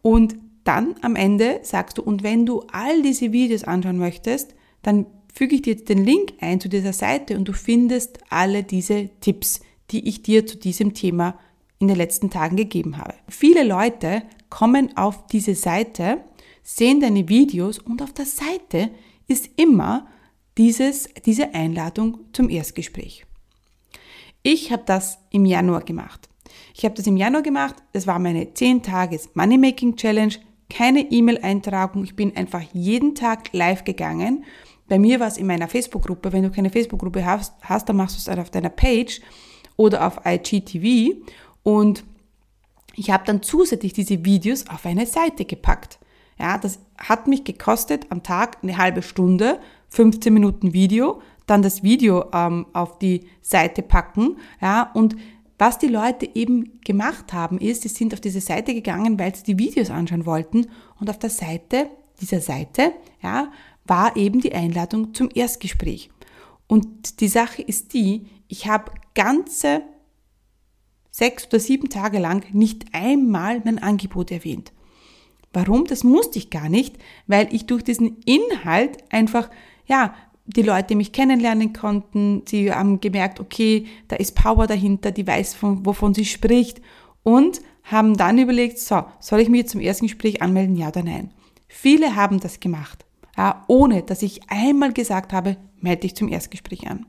Und 0.00 0.36
dann 0.62 0.94
am 1.02 1.16
Ende 1.16 1.60
sagst 1.62 1.98
du, 1.98 2.02
und 2.02 2.22
wenn 2.22 2.46
du 2.46 2.60
all 2.70 3.02
diese 3.02 3.32
Videos 3.32 3.64
anschauen 3.64 3.98
möchtest, 3.98 4.54
dann 4.82 5.06
füge 5.32 5.56
ich 5.56 5.62
dir 5.62 5.72
jetzt 5.72 5.88
den 5.88 6.04
Link 6.04 6.34
ein 6.40 6.60
zu 6.60 6.68
dieser 6.68 6.92
Seite 6.92 7.36
und 7.36 7.48
du 7.48 7.52
findest 7.54 8.20
alle 8.30 8.62
diese 8.62 9.10
Tipps, 9.20 9.62
die 9.90 10.08
ich 10.08 10.22
dir 10.22 10.46
zu 10.46 10.56
diesem 10.56 10.94
Thema 10.94 11.40
in 11.78 11.88
den 11.88 11.96
letzten 11.96 12.30
Tagen 12.30 12.56
gegeben 12.56 12.98
habe. 12.98 13.14
Viele 13.28 13.64
Leute 13.64 14.22
kommen 14.48 14.96
auf 14.96 15.26
diese 15.26 15.54
Seite, 15.54 16.24
sehen 16.62 17.00
deine 17.00 17.28
Videos 17.28 17.78
und 17.78 18.02
auf 18.02 18.12
der 18.12 18.26
Seite 18.26 18.90
ist 19.26 19.50
immer 19.56 20.06
dieses, 20.56 21.08
diese 21.26 21.54
Einladung 21.54 22.18
zum 22.32 22.48
Erstgespräch. 22.48 23.26
Ich 24.42 24.70
habe 24.70 24.82
das 24.86 25.18
im 25.30 25.46
Januar 25.46 25.82
gemacht. 25.82 26.28
Ich 26.74 26.84
habe 26.84 26.94
das 26.94 27.06
im 27.06 27.16
Januar 27.16 27.42
gemacht. 27.42 27.76
Es 27.92 28.06
war 28.06 28.18
meine 28.18 28.52
10 28.52 28.82
Tages 28.82 29.30
Money-Making 29.34 29.96
Challenge. 29.96 30.34
Keine 30.68 31.10
E-Mail-Eintragung. 31.10 32.04
Ich 32.04 32.16
bin 32.16 32.36
einfach 32.36 32.62
jeden 32.72 33.14
Tag 33.14 33.52
live 33.52 33.84
gegangen. 33.84 34.44
Bei 34.88 34.98
mir 34.98 35.18
war 35.20 35.28
es 35.28 35.38
in 35.38 35.46
meiner 35.46 35.68
Facebook-Gruppe. 35.68 36.32
Wenn 36.32 36.42
du 36.42 36.50
keine 36.50 36.70
Facebook-Gruppe 36.70 37.24
hast, 37.24 37.54
hast, 37.62 37.88
dann 37.88 37.96
machst 37.96 38.16
du 38.16 38.20
es 38.20 38.28
halt 38.28 38.38
auf 38.38 38.50
deiner 38.50 38.70
Page 38.70 39.20
oder 39.76 40.06
auf 40.06 40.20
IGTV. 40.24 41.16
Und 41.64 42.04
ich 42.94 43.10
habe 43.10 43.24
dann 43.26 43.42
zusätzlich 43.42 43.92
diese 43.92 44.24
Videos 44.24 44.68
auf 44.68 44.86
eine 44.86 45.06
Seite 45.06 45.44
gepackt. 45.44 45.98
Ja, 46.38 46.58
das 46.58 46.78
hat 46.96 47.26
mich 47.26 47.42
gekostet 47.44 48.06
am 48.10 48.22
Tag 48.22 48.58
eine 48.62 48.76
halbe 48.76 49.02
Stunde, 49.02 49.58
15 49.88 50.32
Minuten 50.32 50.72
Video, 50.72 51.20
dann 51.46 51.62
das 51.62 51.82
Video 51.82 52.26
ähm, 52.32 52.66
auf 52.72 52.98
die 52.98 53.28
Seite 53.42 53.82
packen. 53.82 54.36
Ja, 54.60 54.90
und 54.94 55.16
was 55.58 55.78
die 55.78 55.88
Leute 55.88 56.28
eben 56.34 56.80
gemacht 56.80 57.32
haben, 57.32 57.58
ist, 57.58 57.82
sie 57.82 57.88
sind 57.88 58.12
auf 58.12 58.20
diese 58.20 58.40
Seite 58.40 58.74
gegangen, 58.74 59.18
weil 59.18 59.34
sie 59.34 59.44
die 59.44 59.58
Videos 59.58 59.90
anschauen 59.90 60.26
wollten. 60.26 60.66
Und 60.98 61.08
auf 61.08 61.18
der 61.18 61.30
Seite, 61.30 61.90
dieser 62.20 62.40
Seite, 62.40 62.92
ja, 63.22 63.52
war 63.84 64.16
eben 64.16 64.40
die 64.40 64.54
Einladung 64.54 65.14
zum 65.14 65.28
Erstgespräch. 65.32 66.10
Und 66.66 67.20
die 67.20 67.28
Sache 67.28 67.62
ist 67.62 67.92
die, 67.92 68.26
ich 68.48 68.66
habe 68.66 68.92
ganze 69.14 69.82
sechs 71.14 71.46
oder 71.46 71.60
sieben 71.60 71.90
Tage 71.90 72.18
lang 72.18 72.44
nicht 72.52 72.86
einmal 72.92 73.62
mein 73.64 73.80
Angebot 73.80 74.32
erwähnt. 74.32 74.72
Warum? 75.52 75.84
Das 75.84 76.02
musste 76.02 76.38
ich 76.40 76.50
gar 76.50 76.68
nicht, 76.68 76.96
weil 77.28 77.46
ich 77.54 77.66
durch 77.66 77.84
diesen 77.84 78.16
Inhalt 78.24 78.98
einfach, 79.12 79.48
ja, 79.86 80.12
die 80.46 80.62
Leute 80.62 80.96
mich 80.96 81.12
kennenlernen 81.12 81.72
konnten. 81.72 82.42
Sie 82.46 82.72
haben 82.72 83.00
gemerkt, 83.00 83.38
okay, 83.38 83.86
da 84.08 84.16
ist 84.16 84.34
Power 84.34 84.66
dahinter, 84.66 85.12
die 85.12 85.24
weiß, 85.24 85.54
von, 85.54 85.86
wovon 85.86 86.14
sie 86.14 86.24
spricht 86.24 86.82
und 87.22 87.60
haben 87.84 88.16
dann 88.16 88.38
überlegt, 88.38 88.80
so, 88.80 89.04
soll 89.20 89.38
ich 89.38 89.48
mich 89.48 89.68
zum 89.68 89.80
ersten 89.80 90.06
Gespräch 90.06 90.42
anmelden, 90.42 90.74
ja 90.74 90.88
oder 90.88 91.04
nein? 91.04 91.30
Viele 91.68 92.16
haben 92.16 92.40
das 92.40 92.58
gemacht, 92.58 93.04
ja, 93.36 93.64
ohne 93.68 94.02
dass 94.02 94.22
ich 94.22 94.50
einmal 94.50 94.92
gesagt 94.92 95.32
habe, 95.32 95.58
melde 95.80 96.00
dich 96.00 96.16
zum 96.16 96.28
Erstgespräch 96.28 96.88
an. 96.88 97.06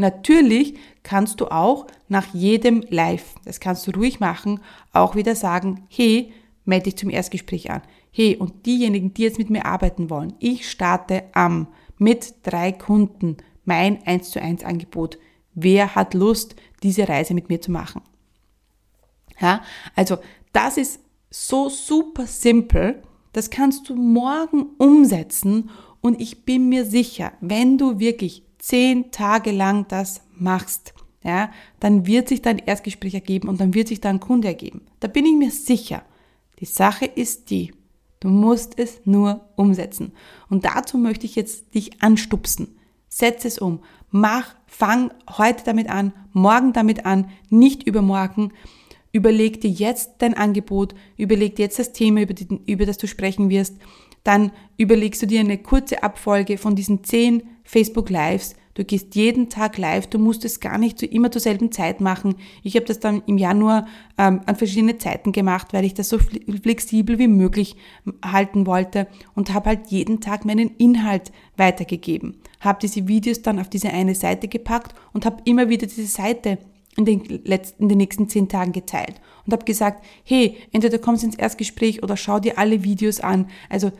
Natürlich 0.00 0.78
kannst 1.02 1.42
du 1.42 1.48
auch 1.48 1.86
nach 2.08 2.32
jedem 2.32 2.82
Live, 2.88 3.34
das 3.44 3.60
kannst 3.60 3.86
du 3.86 3.90
ruhig 3.90 4.18
machen, 4.18 4.60
auch 4.94 5.14
wieder 5.14 5.36
sagen, 5.36 5.84
hey, 5.90 6.32
melde 6.64 6.84
dich 6.84 6.96
zum 6.96 7.10
Erstgespräch 7.10 7.70
an. 7.70 7.82
Hey, 8.10 8.34
und 8.34 8.64
diejenigen, 8.64 9.12
die 9.12 9.22
jetzt 9.22 9.36
mit 9.36 9.50
mir 9.50 9.66
arbeiten 9.66 10.08
wollen, 10.08 10.32
ich 10.38 10.70
starte 10.70 11.24
am 11.34 11.68
mit 11.98 12.34
drei 12.44 12.72
Kunden 12.72 13.36
mein 13.66 14.02
1 14.06 14.30
zu 14.30 14.40
1 14.40 14.64
Angebot. 14.64 15.18
Wer 15.52 15.94
hat 15.94 16.14
Lust, 16.14 16.56
diese 16.82 17.06
Reise 17.06 17.34
mit 17.34 17.50
mir 17.50 17.60
zu 17.60 17.70
machen? 17.70 18.00
Ja, 19.38 19.62
also 19.94 20.16
das 20.54 20.78
ist 20.78 21.00
so 21.28 21.68
super 21.68 22.26
simpel. 22.26 23.02
Das 23.34 23.50
kannst 23.50 23.90
du 23.90 23.96
morgen 23.96 24.70
umsetzen 24.78 25.68
und 26.00 26.22
ich 26.22 26.46
bin 26.46 26.70
mir 26.70 26.86
sicher, 26.86 27.32
wenn 27.42 27.76
du 27.76 27.98
wirklich 27.98 28.44
zehn 28.60 29.10
Tage 29.10 29.50
lang 29.50 29.88
das 29.88 30.20
machst, 30.36 30.94
ja, 31.22 31.50
dann 31.80 32.06
wird 32.06 32.28
sich 32.28 32.40
dein 32.40 32.58
Erstgespräch 32.58 33.14
ergeben 33.14 33.48
und 33.48 33.60
dann 33.60 33.74
wird 33.74 33.88
sich 33.88 34.00
dein 34.00 34.20
Kunde 34.20 34.48
ergeben. 34.48 34.82
Da 35.00 35.08
bin 35.08 35.26
ich 35.26 35.36
mir 35.36 35.50
sicher. 35.50 36.02
Die 36.60 36.66
Sache 36.66 37.04
ist 37.04 37.50
die, 37.50 37.72
du 38.20 38.28
musst 38.28 38.78
es 38.78 39.00
nur 39.04 39.48
umsetzen. 39.56 40.12
Und 40.48 40.64
dazu 40.64 40.98
möchte 40.98 41.26
ich 41.26 41.36
jetzt 41.36 41.74
dich 41.74 42.02
anstupsen. 42.02 42.76
Setz 43.08 43.44
es 43.44 43.58
um. 43.58 43.80
Mach, 44.10 44.54
fang 44.66 45.12
heute 45.38 45.64
damit 45.64 45.90
an, 45.90 46.12
morgen 46.32 46.72
damit 46.72 47.04
an, 47.06 47.30
nicht 47.48 47.86
übermorgen. 47.86 48.52
Überleg 49.12 49.60
dir 49.60 49.70
jetzt 49.70 50.12
dein 50.18 50.34
Angebot, 50.34 50.94
überleg 51.16 51.56
dir 51.56 51.64
jetzt 51.64 51.78
das 51.78 51.92
Thema, 51.92 52.22
über, 52.22 52.34
die, 52.34 52.60
über 52.66 52.86
das 52.86 52.98
du 52.98 53.08
sprechen 53.08 53.50
wirst. 53.50 53.76
Dann 54.24 54.52
überlegst 54.76 55.22
du 55.22 55.26
dir 55.26 55.40
eine 55.40 55.58
kurze 55.58 56.02
Abfolge 56.02 56.58
von 56.58 56.74
diesen 56.74 57.04
zehn 57.04 57.42
Facebook 57.64 58.10
Lives. 58.10 58.54
Du 58.74 58.84
gehst 58.84 59.14
jeden 59.16 59.50
Tag 59.50 59.78
live, 59.78 60.06
du 60.06 60.18
musst 60.18 60.44
es 60.44 60.60
gar 60.60 60.78
nicht 60.78 60.98
so 60.98 61.04
immer 61.04 61.30
zur 61.30 61.40
selben 61.40 61.72
Zeit 61.72 62.00
machen. 62.00 62.36
Ich 62.62 62.76
habe 62.76 62.86
das 62.86 63.00
dann 63.00 63.22
im 63.26 63.36
Januar 63.36 63.86
ähm, 64.16 64.40
an 64.46 64.56
verschiedene 64.56 64.96
Zeiten 64.96 65.32
gemacht, 65.32 65.72
weil 65.72 65.84
ich 65.84 65.92
das 65.92 66.08
so 66.08 66.18
flexibel 66.18 67.18
wie 67.18 67.26
möglich 67.26 67.76
halten 68.24 68.66
wollte 68.66 69.08
und 69.34 69.52
habe 69.52 69.70
halt 69.70 69.88
jeden 69.88 70.20
Tag 70.20 70.44
meinen 70.44 70.70
Inhalt 70.78 71.32
weitergegeben. 71.56 72.36
Habe 72.60 72.78
diese 72.80 73.08
Videos 73.08 73.42
dann 73.42 73.58
auf 73.58 73.68
diese 73.68 73.90
eine 73.90 74.14
Seite 74.14 74.46
gepackt 74.46 74.94
und 75.12 75.26
habe 75.26 75.42
immer 75.44 75.68
wieder 75.68 75.86
diese 75.86 76.06
Seite 76.06 76.58
in 76.96 77.04
den, 77.04 77.22
letzten, 77.44 77.82
in 77.82 77.88
den 77.88 77.98
nächsten 77.98 78.28
zehn 78.28 78.48
Tagen 78.48 78.72
geteilt 78.72 79.20
und 79.44 79.52
habe 79.52 79.64
gesagt, 79.64 80.04
hey, 80.24 80.56
entweder 80.72 80.98
kommst 80.98 81.24
ins 81.24 81.36
Erstgespräch 81.36 82.02
oder 82.02 82.16
schau 82.16 82.38
dir 82.40 82.56
alle 82.58 82.84
Videos 82.84 83.20
an. 83.20 83.48
Also 83.68 83.90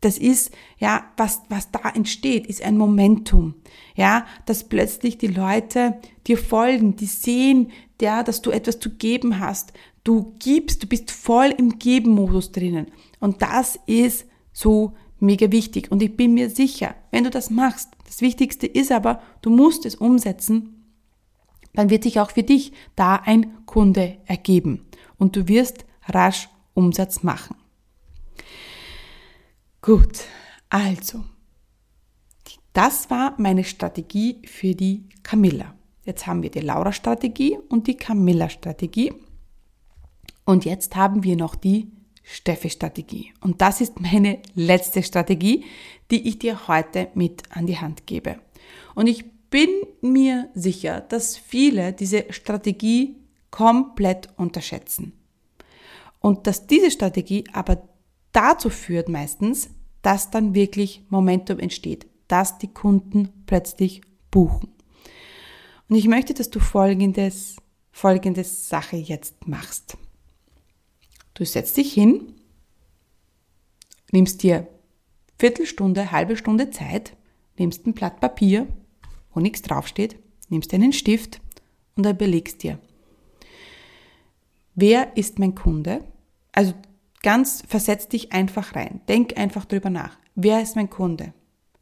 das 0.00 0.18
ist, 0.18 0.52
ja, 0.78 1.04
was, 1.16 1.42
was 1.48 1.70
da 1.70 1.90
entsteht, 1.90 2.46
ist 2.46 2.62
ein 2.62 2.76
Momentum. 2.76 3.54
Ja, 3.94 4.26
dass 4.44 4.64
plötzlich 4.64 5.18
die 5.18 5.28
Leute 5.28 5.98
dir 6.26 6.38
folgen, 6.38 6.96
die 6.96 7.06
sehen, 7.06 7.70
ja, 8.00 8.22
dass 8.22 8.42
du 8.42 8.50
etwas 8.50 8.78
zu 8.78 8.90
geben 8.90 9.40
hast. 9.40 9.72
Du 10.04 10.34
gibst, 10.38 10.82
du 10.82 10.86
bist 10.86 11.10
voll 11.10 11.54
im 11.56 11.78
Geben-Modus 11.78 12.52
drinnen. 12.52 12.88
Und 13.20 13.42
das 13.42 13.78
ist 13.86 14.26
so 14.52 14.92
mega 15.18 15.50
wichtig. 15.50 15.90
Und 15.90 16.02
ich 16.02 16.16
bin 16.16 16.34
mir 16.34 16.50
sicher, 16.50 16.94
wenn 17.10 17.24
du 17.24 17.30
das 17.30 17.50
machst, 17.50 17.88
das 18.04 18.20
Wichtigste 18.20 18.66
ist 18.66 18.92
aber, 18.92 19.20
du 19.40 19.50
musst 19.50 19.86
es 19.86 19.94
umsetzen 19.94 20.76
dann 21.76 21.90
wird 21.90 22.02
sich 22.02 22.18
auch 22.18 22.30
für 22.32 22.42
dich 22.42 22.72
da 22.96 23.16
ein 23.16 23.64
Kunde 23.66 24.16
ergeben 24.24 24.86
und 25.18 25.36
du 25.36 25.46
wirst 25.46 25.84
rasch 26.08 26.48
Umsatz 26.74 27.22
machen. 27.22 27.56
Gut, 29.86 30.24
also, 30.68 31.22
das 32.72 33.08
war 33.08 33.36
meine 33.38 33.62
Strategie 33.62 34.42
für 34.44 34.74
die 34.74 35.04
Camilla. 35.22 35.76
Jetzt 36.04 36.26
haben 36.26 36.42
wir 36.42 36.50
die 36.50 36.58
Laura-Strategie 36.58 37.56
und 37.68 37.86
die 37.86 37.96
Camilla-Strategie. 37.96 39.12
Und 40.44 40.64
jetzt 40.64 40.96
haben 40.96 41.22
wir 41.22 41.36
noch 41.36 41.54
die 41.54 41.92
Steffi-Strategie. 42.24 43.32
Und 43.40 43.62
das 43.62 43.80
ist 43.80 44.00
meine 44.00 44.40
letzte 44.56 45.04
Strategie, 45.04 45.64
die 46.10 46.26
ich 46.26 46.40
dir 46.40 46.66
heute 46.66 47.10
mit 47.14 47.44
an 47.50 47.68
die 47.68 47.78
Hand 47.78 48.08
gebe. 48.08 48.40
Und 48.96 49.06
ich 49.06 49.24
bin 49.50 49.70
mir 50.00 50.50
sicher, 50.54 51.00
dass 51.00 51.36
viele 51.36 51.92
diese 51.92 52.24
Strategie 52.30 53.18
komplett 53.52 54.30
unterschätzen. 54.36 55.12
Und 56.18 56.48
dass 56.48 56.66
diese 56.66 56.90
Strategie 56.90 57.44
aber 57.52 57.84
dazu 58.32 58.68
führt 58.68 59.08
meistens, 59.08 59.70
dass 60.06 60.30
dann 60.30 60.54
wirklich 60.54 61.02
Momentum 61.08 61.58
entsteht, 61.58 62.06
dass 62.28 62.58
die 62.58 62.72
Kunden 62.72 63.28
plötzlich 63.46 64.02
buchen. 64.30 64.68
Und 65.88 65.96
ich 65.96 66.06
möchte, 66.06 66.32
dass 66.32 66.48
du 66.48 66.60
folgendes, 66.60 67.56
folgendes 67.90 68.68
Sache 68.68 68.96
jetzt 68.96 69.48
machst. 69.48 69.96
Du 71.34 71.44
setzt 71.44 71.76
dich 71.76 71.92
hin, 71.92 72.34
nimmst 74.12 74.44
dir 74.44 74.68
Viertelstunde, 75.38 76.12
halbe 76.12 76.36
Stunde 76.36 76.70
Zeit, 76.70 77.16
nimmst 77.58 77.86
ein 77.86 77.92
Blatt 77.92 78.20
Papier 78.20 78.68
wo 79.36 79.40
nichts 79.40 79.60
draufsteht, 79.60 80.16
nimmst 80.48 80.72
einen 80.72 80.94
Stift 80.94 81.42
und 81.94 82.06
überlegst 82.06 82.62
dir, 82.62 82.78
wer 84.74 85.14
ist 85.14 85.38
mein 85.38 85.54
Kunde? 85.54 86.02
Also 86.52 86.72
ganz 87.26 87.64
versetz 87.66 88.06
dich 88.06 88.32
einfach 88.32 88.76
rein. 88.76 89.00
Denk 89.08 89.36
einfach 89.36 89.64
drüber 89.64 89.90
nach. 89.90 90.16
Wer 90.36 90.62
ist 90.62 90.76
mein 90.76 90.88
Kunde? 90.88 91.34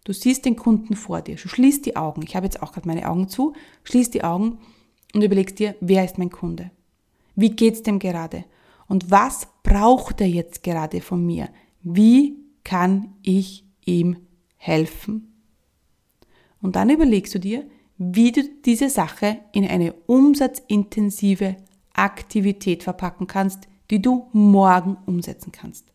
Du 0.03 0.15
siehst 0.15 0.47
den 0.47 0.57
Kunden 0.57 0.97
vor 0.97 1.21
dir. 1.21 1.37
Du 1.37 1.49
schließt 1.49 1.85
die 1.85 1.97
Augen. 1.97 2.23
Ich 2.23 2.35
habe 2.35 2.47
jetzt 2.47 2.63
auch 2.63 2.73
gerade 2.73 2.89
meine 2.89 3.07
Augen 3.11 3.29
zu. 3.29 3.53
Schließ 3.83 4.09
die 4.09 4.25
Augen 4.25 4.57
und 5.13 5.21
überlegst 5.21 5.59
dir, 5.59 5.77
wer 5.83 6.03
ist 6.03 6.17
mein 6.17 6.31
Kunde? 6.31 6.71
Wie 7.35 7.51
geht's 7.51 7.83
dem 7.83 7.99
gerade? 7.99 8.47
Und 8.87 9.11
was 9.11 9.47
braucht 9.63 10.23
er 10.23 10.29
jetzt 10.29 10.63
gerade 10.63 11.03
von 11.03 11.23
mir? 11.27 11.51
Wie 11.83 12.39
kann 12.65 13.13
ich 13.21 13.67
ihm 13.85 14.17
helfen? 14.57 15.43
Und 16.63 16.75
dann 16.75 16.89
überlegst 16.89 17.35
du 17.35 17.39
dir, 17.39 17.67
wie 17.99 18.33
du 18.33 18.49
diese 18.65 18.89
Sache 18.89 19.41
in 19.53 19.69
eine 19.69 19.93
umsatzintensive 20.07 21.57
Aktivität 21.93 22.83
verpacken 22.83 23.27
kannst, 23.27 23.69
die 23.95 24.03
du 24.03 24.29
morgen 24.33 24.97
umsetzen 25.07 25.53
kannst. 25.53 25.87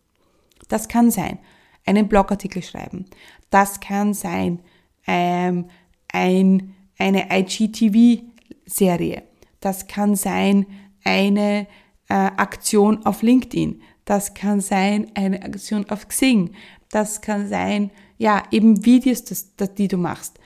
Das 0.70 0.88
kann 0.88 1.12
sein, 1.12 1.38
einen 1.86 2.08
Blogartikel 2.08 2.64
schreiben. 2.64 3.08
Das 3.50 3.82
kann 3.82 4.14
sein, 4.14 4.62
ähm, 5.06 5.66
ein, 6.08 6.76
eine 6.98 7.28
IGTV-Serie. 7.30 9.24
Das 9.60 9.88
kann 9.88 10.16
sein, 10.16 10.66
eine 11.04 11.68
äh, 12.08 12.14
Aktion 12.14 13.06
auf 13.06 13.22
LinkedIn. 13.22 13.82
Das 14.06 14.34
kann 14.34 14.62
sein, 14.62 15.12
eine 15.16 15.44
Aktion 15.44 15.90
auf 15.90 16.08
Xing. 16.08 16.52
Das 16.90 17.20
kann 17.20 17.50
sein, 17.50 17.92
ja, 18.18 18.44
eben 18.50 18.86
Videos, 18.86 19.26
das, 19.26 19.58
das, 19.58 19.74
die 19.74 19.90
du 19.90 19.98
machst. 19.98 20.40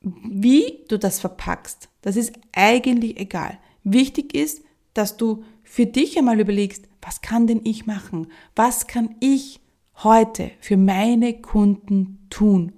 Wie 0.00 0.84
du 0.86 0.96
das 0.96 1.18
verpackst, 1.18 1.88
das 2.02 2.14
ist 2.14 2.32
eigentlich 2.52 3.18
egal. 3.18 3.58
Wichtig 3.82 4.32
ist, 4.32 4.62
dass 4.94 5.16
du 5.16 5.42
für 5.70 5.86
dich 5.86 6.18
einmal 6.18 6.40
überlegst, 6.40 6.88
was 7.00 7.20
kann 7.20 7.46
denn 7.46 7.60
ich 7.62 7.86
machen? 7.86 8.26
Was 8.56 8.88
kann 8.88 9.14
ich 9.20 9.60
heute 10.02 10.50
für 10.58 10.76
meine 10.76 11.40
Kunden 11.40 12.26
tun? 12.28 12.72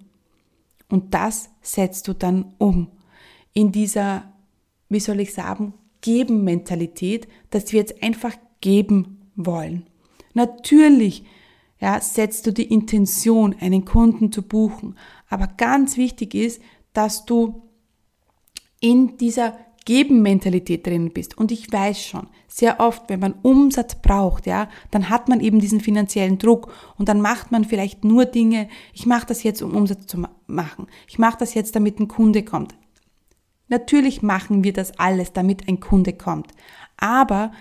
Und 0.90 1.14
das 1.14 1.48
setzt 1.62 2.06
du 2.06 2.12
dann 2.12 2.52
um 2.58 2.88
in 3.54 3.72
dieser, 3.72 4.30
wie 4.90 5.00
soll 5.00 5.20
ich 5.20 5.32
sagen, 5.32 5.72
Geben-Mentalität, 6.02 7.28
dass 7.48 7.72
wir 7.72 7.80
jetzt 7.80 8.02
einfach 8.02 8.36
geben 8.60 9.22
wollen. 9.36 9.86
Natürlich 10.34 11.24
ja, 11.80 11.98
setzt 11.98 12.46
du 12.46 12.52
die 12.52 12.70
Intention, 12.70 13.56
einen 13.58 13.86
Kunden 13.86 14.32
zu 14.32 14.42
buchen. 14.42 14.98
Aber 15.30 15.46
ganz 15.46 15.96
wichtig 15.96 16.34
ist, 16.34 16.60
dass 16.92 17.24
du 17.24 17.62
in 18.80 19.16
dieser 19.16 19.56
Geben-Mentalität 19.84 20.86
drin 20.86 21.12
bist. 21.12 21.36
Und 21.36 21.50
ich 21.50 21.72
weiß 21.72 22.02
schon, 22.02 22.28
sehr 22.48 22.80
oft, 22.80 23.08
wenn 23.08 23.20
man 23.20 23.34
Umsatz 23.42 23.94
braucht, 23.96 24.46
ja, 24.46 24.68
dann 24.90 25.08
hat 25.08 25.28
man 25.28 25.40
eben 25.40 25.60
diesen 25.60 25.80
finanziellen 25.80 26.38
Druck 26.38 26.72
und 26.98 27.08
dann 27.08 27.20
macht 27.20 27.50
man 27.50 27.64
vielleicht 27.64 28.04
nur 28.04 28.24
Dinge, 28.24 28.68
ich 28.92 29.06
mache 29.06 29.26
das 29.26 29.42
jetzt, 29.42 29.62
um 29.62 29.74
Umsatz 29.74 30.06
zu 30.06 30.24
machen. 30.46 30.86
Ich 31.08 31.18
mache 31.18 31.38
das 31.38 31.54
jetzt, 31.54 31.74
damit 31.74 31.98
ein 31.98 32.08
Kunde 32.08 32.42
kommt. 32.42 32.74
Natürlich 33.68 34.22
machen 34.22 34.64
wir 34.64 34.72
das 34.72 34.98
alles, 34.98 35.32
damit 35.32 35.66
ein 35.66 35.80
Kunde 35.80 36.12
kommt. 36.12 36.52
Aber 36.98 37.52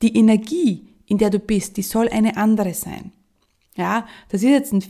die 0.00 0.16
Energie, 0.16 0.88
in 1.06 1.18
der 1.18 1.30
du 1.30 1.38
bist, 1.38 1.76
die 1.76 1.82
soll 1.82 2.08
eine 2.08 2.36
andere 2.36 2.74
sein. 2.74 3.12
Ja, 3.76 4.06
das 4.30 4.42
ist 4.42 4.50
jetzt 4.50 4.72
ein 4.72 4.82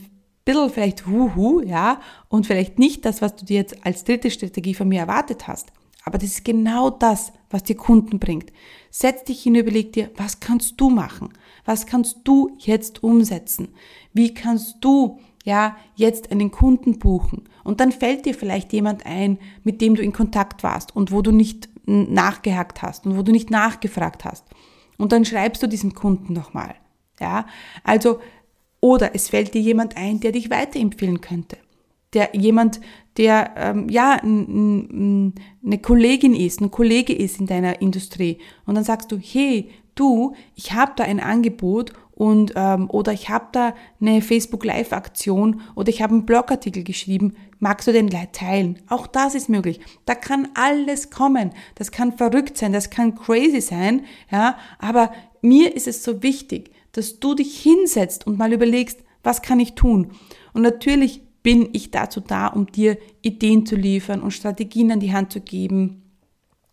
bisschen 0.45 0.69
vielleicht 0.69 1.05
Huhu, 1.05 1.61
ja, 1.61 1.99
und 2.29 2.47
vielleicht 2.47 2.79
nicht 2.79 3.05
das, 3.05 3.21
was 3.21 3.35
du 3.35 3.45
dir 3.45 3.57
jetzt 3.57 3.85
als 3.85 4.03
dritte 4.03 4.31
Strategie 4.31 4.73
von 4.73 4.87
mir 4.87 5.01
erwartet 5.01 5.47
hast. 5.47 5.71
Aber 6.05 6.17
das 6.17 6.29
ist 6.29 6.45
genau 6.45 6.89
das, 6.89 7.31
was 7.49 7.63
dir 7.63 7.75
Kunden 7.75 8.19
bringt. 8.19 8.51
Setz 8.89 9.23
dich 9.23 9.43
hin, 9.43 9.55
überleg 9.55 9.93
dir, 9.93 10.11
was 10.17 10.39
kannst 10.39 10.79
du 10.79 10.89
machen? 10.89 11.29
Was 11.65 11.85
kannst 11.85 12.19
du 12.25 12.55
jetzt 12.59 13.03
umsetzen? 13.03 13.69
Wie 14.13 14.33
kannst 14.33 14.77
du, 14.81 15.19
ja, 15.45 15.77
jetzt 15.95 16.31
einen 16.31 16.51
Kunden 16.51 16.99
buchen? 16.99 17.43
Und 17.63 17.79
dann 17.79 17.91
fällt 17.91 18.25
dir 18.25 18.33
vielleicht 18.33 18.73
jemand 18.73 19.05
ein, 19.05 19.39
mit 19.63 19.81
dem 19.81 19.95
du 19.95 20.01
in 20.01 20.11
Kontakt 20.11 20.63
warst 20.63 20.95
und 20.95 21.11
wo 21.11 21.21
du 21.21 21.31
nicht 21.31 21.69
nachgehakt 21.85 22.81
hast 22.81 23.05
und 23.05 23.17
wo 23.17 23.23
du 23.23 23.31
nicht 23.31 23.49
nachgefragt 23.49 24.25
hast. 24.25 24.45
Und 24.97 25.11
dann 25.11 25.25
schreibst 25.25 25.63
du 25.63 25.67
diesem 25.67 25.93
Kunden 25.93 26.33
nochmal. 26.33 26.75
Ja, 27.19 27.45
also 27.83 28.19
oder 28.79 29.15
es 29.15 29.29
fällt 29.29 29.53
dir 29.53 29.61
jemand 29.61 29.95
ein, 29.95 30.19
der 30.19 30.33
dich 30.33 30.49
weiterempfehlen 30.49 31.21
könnte. 31.21 31.57
Der 32.13 32.35
jemand, 32.35 32.81
der 33.17 33.53
ähm, 33.55 33.89
ja 33.89 34.17
eine 34.21 35.33
Kollegin 35.81 36.35
ist, 36.35 36.61
ein 36.61 36.71
Kollege 36.71 37.13
ist 37.13 37.39
in 37.39 37.47
deiner 37.47 37.81
Industrie. 37.81 38.39
Und 38.65 38.75
dann 38.75 38.83
sagst 38.83 39.11
du, 39.11 39.17
hey, 39.17 39.69
du, 39.95 40.33
ich 40.55 40.73
habe 40.73 40.93
da 40.95 41.03
ein 41.03 41.19
Angebot 41.19 41.93
und 42.15 42.53
ähm, 42.55 42.89
oder 42.89 43.11
ich 43.11 43.29
habe 43.29 43.47
da 43.51 43.73
eine 43.99 44.21
Facebook 44.21 44.63
Live 44.65 44.93
Aktion 44.93 45.61
oder 45.75 45.89
ich 45.89 46.01
habe 46.01 46.13
einen 46.13 46.25
Blogartikel 46.25 46.83
geschrieben, 46.83 47.35
magst 47.59 47.87
du 47.87 47.91
den 47.91 48.09
teilen? 48.31 48.79
Auch 48.87 49.07
das 49.07 49.33
ist 49.33 49.49
möglich. 49.49 49.79
Da 50.05 50.13
kann 50.13 50.49
alles 50.53 51.09
kommen. 51.09 51.51
Das 51.75 51.91
kann 51.91 52.15
verrückt 52.15 52.57
sein, 52.57 52.71
das 52.71 52.91
kann 52.91 53.15
crazy 53.15 53.61
sein, 53.61 54.05
ja, 54.31 54.57
aber 54.77 55.11
mir 55.41 55.75
ist 55.75 55.87
es 55.87 56.03
so 56.03 56.21
wichtig, 56.21 56.71
dass 56.91 57.19
du 57.19 57.33
dich 57.33 57.59
hinsetzt 57.59 58.27
und 58.27 58.37
mal 58.37 58.53
überlegst, 58.53 58.99
was 59.23 59.41
kann 59.41 59.59
ich 59.59 59.73
tun? 59.73 60.11
Und 60.53 60.61
natürlich 60.61 61.22
bin 61.43 61.69
ich 61.73 61.91
dazu 61.91 62.21
da, 62.21 62.47
um 62.47 62.67
dir 62.67 62.97
Ideen 63.21 63.65
zu 63.65 63.75
liefern 63.75 64.21
und 64.21 64.31
Strategien 64.31 64.91
an 64.91 64.99
die 64.99 65.13
Hand 65.13 65.31
zu 65.31 65.41
geben 65.41 66.03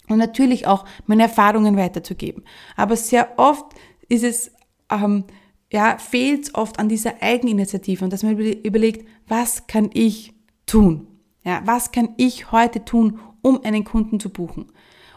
und 0.09 0.19
natürlich 0.19 0.67
auch 0.67 0.85
meine 1.07 1.25
Erfahrungen 1.25 1.77
weiterzugeben. 1.77 2.45
Aber 2.77 2.97
sehr 2.97 3.39
oft 3.39 3.67
ist 4.09 4.25
es, 4.25 4.53
ähm, 4.91 5.25
ja, 5.73 5.99
fehlt 5.99 6.45
es 6.45 6.55
oft 6.55 6.79
an 6.79 6.89
dieser 6.89 7.23
Eigeninitiative 7.23 8.05
und 8.05 8.13
dass 8.13 8.23
man 8.23 8.39
überlegt, 8.39 9.07
was 9.29 9.67
kann 9.67 9.91
ich 9.93 10.33
tun? 10.67 11.07
Ja, 11.45 11.63
was 11.65 11.93
kann 11.93 12.11
ich 12.17 12.53
heute 12.53 12.85
tun, 12.85 13.19
um 13.43 13.63
einen 13.63 13.85
Kunden 13.85 14.21
zu 14.21 14.31
buchen? 14.31 14.67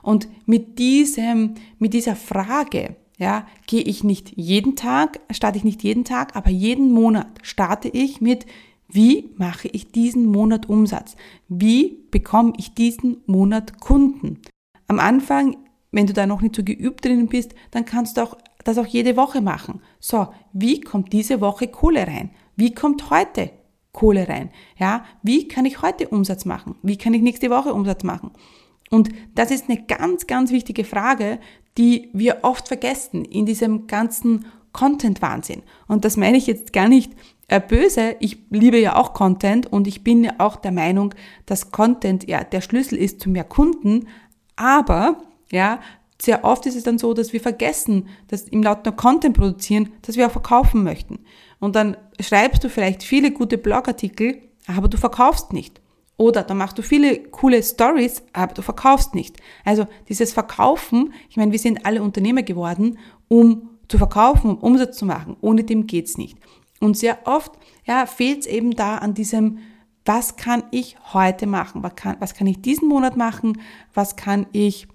Und 0.02 0.28
mit 0.46 0.80
diesem, 0.80 1.56
mit 1.80 1.94
dieser 1.94 2.16
Frage, 2.16 2.96
ja, 3.18 3.48
gehe 3.68 3.82
ich 3.82 4.04
nicht 4.04 4.34
jeden 4.36 4.76
Tag, 4.76 5.20
starte 5.32 5.58
ich 5.58 5.64
nicht 5.64 5.84
jeden 5.84 6.04
Tag, 6.04 6.36
aber 6.36 6.50
jeden 6.50 6.92
Monat 6.92 7.28
starte 7.42 7.88
ich 7.88 8.22
mit, 8.22 8.46
wie 8.94 9.32
mache 9.38 9.68
ich 9.70 9.92
diesen 9.92 10.28
Monat 10.28 10.70
Umsatz? 10.70 11.16
Wie 11.48 12.06
bekomme 12.12 12.54
ich 12.58 12.76
diesen 12.76 13.18
Monat 13.26 13.80
Kunden? 13.80 14.40
Am 14.88 15.00
Anfang, 15.00 15.58
wenn 15.92 16.06
du 16.06 16.14
da 16.14 16.28
noch 16.28 16.42
nicht 16.42 16.56
so 16.56 16.64
geübt 16.64 17.04
drin 17.04 17.28
bist, 17.28 17.56
dann 17.72 17.86
kannst 17.86 18.18
du 18.18 18.22
auch 18.22 18.38
das 18.64 18.78
auch 18.78 18.86
jede 18.86 19.18
Woche 19.18 19.42
machen. 19.42 19.82
So, 20.00 20.28
wie 20.54 20.80
kommt 20.80 21.12
diese 21.12 21.42
Woche 21.42 21.68
Kohle 21.68 22.08
rein? 22.08 22.32
Wie 22.56 22.74
kommt 22.74 23.10
heute 23.10 23.50
Kohle 23.92 24.30
rein? 24.30 24.52
Ja, 24.78 25.06
wie 25.24 25.48
kann 25.48 25.66
ich 25.66 25.82
heute 25.82 26.08
Umsatz 26.10 26.46
machen? 26.46 26.76
Wie 26.84 26.98
kann 26.98 27.14
ich 27.14 27.22
nächste 27.22 27.50
Woche 27.50 27.74
Umsatz 27.74 28.04
machen? 28.04 28.32
Und 28.90 29.10
das 29.34 29.50
ist 29.50 29.70
eine 29.70 29.84
ganz, 29.84 30.28
ganz 30.28 30.52
wichtige 30.52 30.84
Frage, 30.84 31.40
die 31.78 32.10
wir 32.14 32.40
oft 32.44 32.68
vergessen 32.68 33.26
in 33.26 33.48
diesem 33.48 33.88
ganzen 33.88 34.46
Content-Wahnsinn. 34.72 35.64
Und 35.88 36.06
das 36.06 36.18
meine 36.18 36.38
ich 36.38 36.48
jetzt 36.48 36.74
gar 36.74 36.88
nicht 36.88 37.14
böse. 37.60 38.16
Ich 38.20 38.38
liebe 38.50 38.80
ja 38.80 38.96
auch 38.96 39.14
Content 39.14 39.72
und 39.72 39.88
ich 39.88 40.04
bin 40.04 40.24
ja 40.24 40.34
auch 40.38 40.56
der 40.56 40.72
Meinung, 40.72 41.14
dass 41.46 41.72
Content 41.72 42.28
ja 42.28 42.44
der 42.44 42.62
Schlüssel 42.62 42.98
ist 42.98 43.22
zu 43.22 43.30
mehr 43.30 43.44
Kunden. 43.44 44.08
Aber, 44.56 45.22
ja, 45.52 45.80
sehr 46.22 46.46
oft 46.46 46.66
ist 46.66 46.76
es 46.76 46.84
dann 46.84 46.98
so, 46.98 47.14
dass 47.14 47.34
wir 47.34 47.42
vergessen, 47.42 48.08
dass 48.28 48.44
im 48.44 48.64
laut 48.64 48.86
nur 48.86 48.96
Content 48.96 49.36
produzieren, 49.36 49.92
dass 50.04 50.16
wir 50.16 50.28
auch 50.28 50.32
verkaufen 50.32 50.84
möchten. 50.84 51.20
Und 51.60 51.76
dann 51.76 51.98
schreibst 52.20 52.64
du 52.64 52.70
vielleicht 52.70 53.04
viele 53.04 53.32
gute 53.32 53.58
Blogartikel, 53.58 54.42
aber 54.68 54.88
du 54.88 54.98
verkaufst 54.98 55.54
nicht. 55.54 55.82
Oder 56.16 56.44
dann 56.44 56.58
machst 56.58 56.78
du 56.78 56.82
viele 56.82 57.24
coole 57.24 57.62
Stories, 57.64 58.24
aber 58.34 58.54
du 58.54 58.62
verkaufst 58.62 59.16
nicht. 59.16 59.42
Also 59.66 59.88
dieses 60.08 60.32
Verkaufen, 60.32 61.14
ich 61.30 61.38
meine, 61.38 61.52
wir 61.52 61.60
sind 61.60 61.86
alle 61.86 62.04
Unternehmer 62.04 62.44
geworden, 62.44 63.00
um 63.28 63.70
zu 63.88 63.98
verkaufen, 63.98 64.52
um 64.52 64.58
Umsatz 64.60 64.98
zu 64.98 65.06
machen. 65.06 65.36
Ohne 65.42 65.64
dem 65.64 65.88
geht's 65.88 66.18
nicht. 66.18 66.38
Und 66.84 66.98
sehr 66.98 67.20
oft 67.26 67.54
ja, 67.86 68.06
fehlt 68.06 68.42
es 68.42 68.46
eben 68.46 68.72
da 68.72 68.98
an 68.98 69.14
diesem, 69.14 69.60
was 70.04 70.36
kann 70.36 70.64
ich 70.72 70.98
heute 71.14 71.48
machen? 71.48 71.82
Was 71.82 71.96
kann, 71.96 72.18
was 72.20 72.34
kann 72.34 72.46
ich 72.46 72.62
diesen 72.62 72.90
Monat 72.90 73.16
machen? 73.16 73.62
Was 73.94 74.18
kann 74.18 74.48
ich 74.52 74.88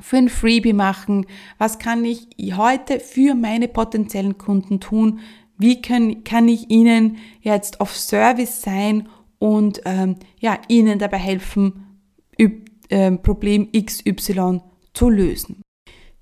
für 0.00 0.18
ein 0.18 0.28
Freebie 0.28 0.72
machen? 0.72 1.26
Was 1.58 1.80
kann 1.80 2.04
ich 2.04 2.28
heute 2.56 3.00
für 3.00 3.34
meine 3.34 3.66
potenziellen 3.66 4.38
Kunden 4.38 4.78
tun? 4.78 5.18
Wie 5.58 5.82
kann, 5.82 6.22
kann 6.22 6.46
ich 6.48 6.70
ihnen 6.70 7.16
jetzt 7.40 7.80
auf 7.80 7.96
Service 7.96 8.62
sein 8.62 9.08
und 9.40 9.80
ähm, 9.86 10.14
ja, 10.38 10.58
ihnen 10.68 11.00
dabei 11.00 11.18
helfen, 11.18 11.98
üb, 12.40 12.70
äh, 12.88 13.10
Problem 13.10 13.70
XY 13.72 14.60
zu 14.92 15.10
lösen? 15.10 15.63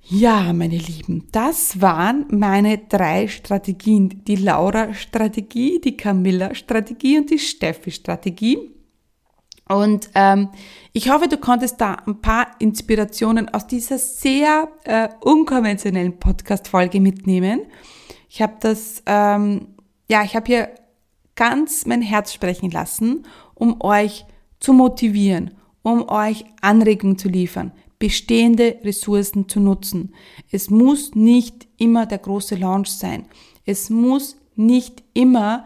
Ja, 0.04 0.52
meine 0.52 0.78
Lieben, 0.78 1.28
das 1.30 1.80
waren 1.80 2.26
meine 2.28 2.78
drei 2.78 3.28
Strategien. 3.28 4.24
Die 4.26 4.34
Laura-Strategie, 4.36 5.80
die 5.80 5.96
Camilla-Strategie 5.96 7.18
und 7.18 7.30
die 7.30 7.38
Steffi-Strategie. 7.38 8.72
Und 9.68 10.10
ähm, 10.14 10.48
ich 10.92 11.08
hoffe, 11.08 11.28
du 11.28 11.38
konntest 11.38 11.80
da 11.80 11.94
ein 12.06 12.20
paar 12.20 12.48
Inspirationen 12.58 13.48
aus 13.48 13.68
dieser 13.68 13.96
sehr 13.96 14.68
äh, 14.84 15.08
unkonventionellen 15.20 16.18
Podcast-Folge 16.18 17.00
mitnehmen. 17.00 17.60
Ich 18.28 18.42
habe 18.42 18.54
das, 18.60 19.02
ähm, 19.06 19.68
ja, 20.10 20.24
ich 20.24 20.34
habe 20.34 20.46
hier 20.46 20.74
ganz 21.36 21.86
mein 21.86 22.02
Herz 22.02 22.32
sprechen 22.32 22.72
lassen, 22.72 23.24
um 23.54 23.80
euch 23.80 24.26
zu 24.58 24.72
motivieren, 24.72 25.52
um 25.82 26.08
euch 26.08 26.44
Anregungen 26.60 27.18
zu 27.18 27.28
liefern, 27.28 27.72
bestehende 28.02 28.78
Ressourcen 28.82 29.48
zu 29.48 29.60
nutzen. 29.60 30.12
Es 30.50 30.70
muss 30.70 31.14
nicht 31.14 31.68
immer 31.78 32.04
der 32.04 32.18
große 32.18 32.56
Launch 32.56 32.88
sein. 32.90 33.26
Es 33.64 33.90
muss 33.90 34.36
nicht 34.56 35.04
immer 35.14 35.64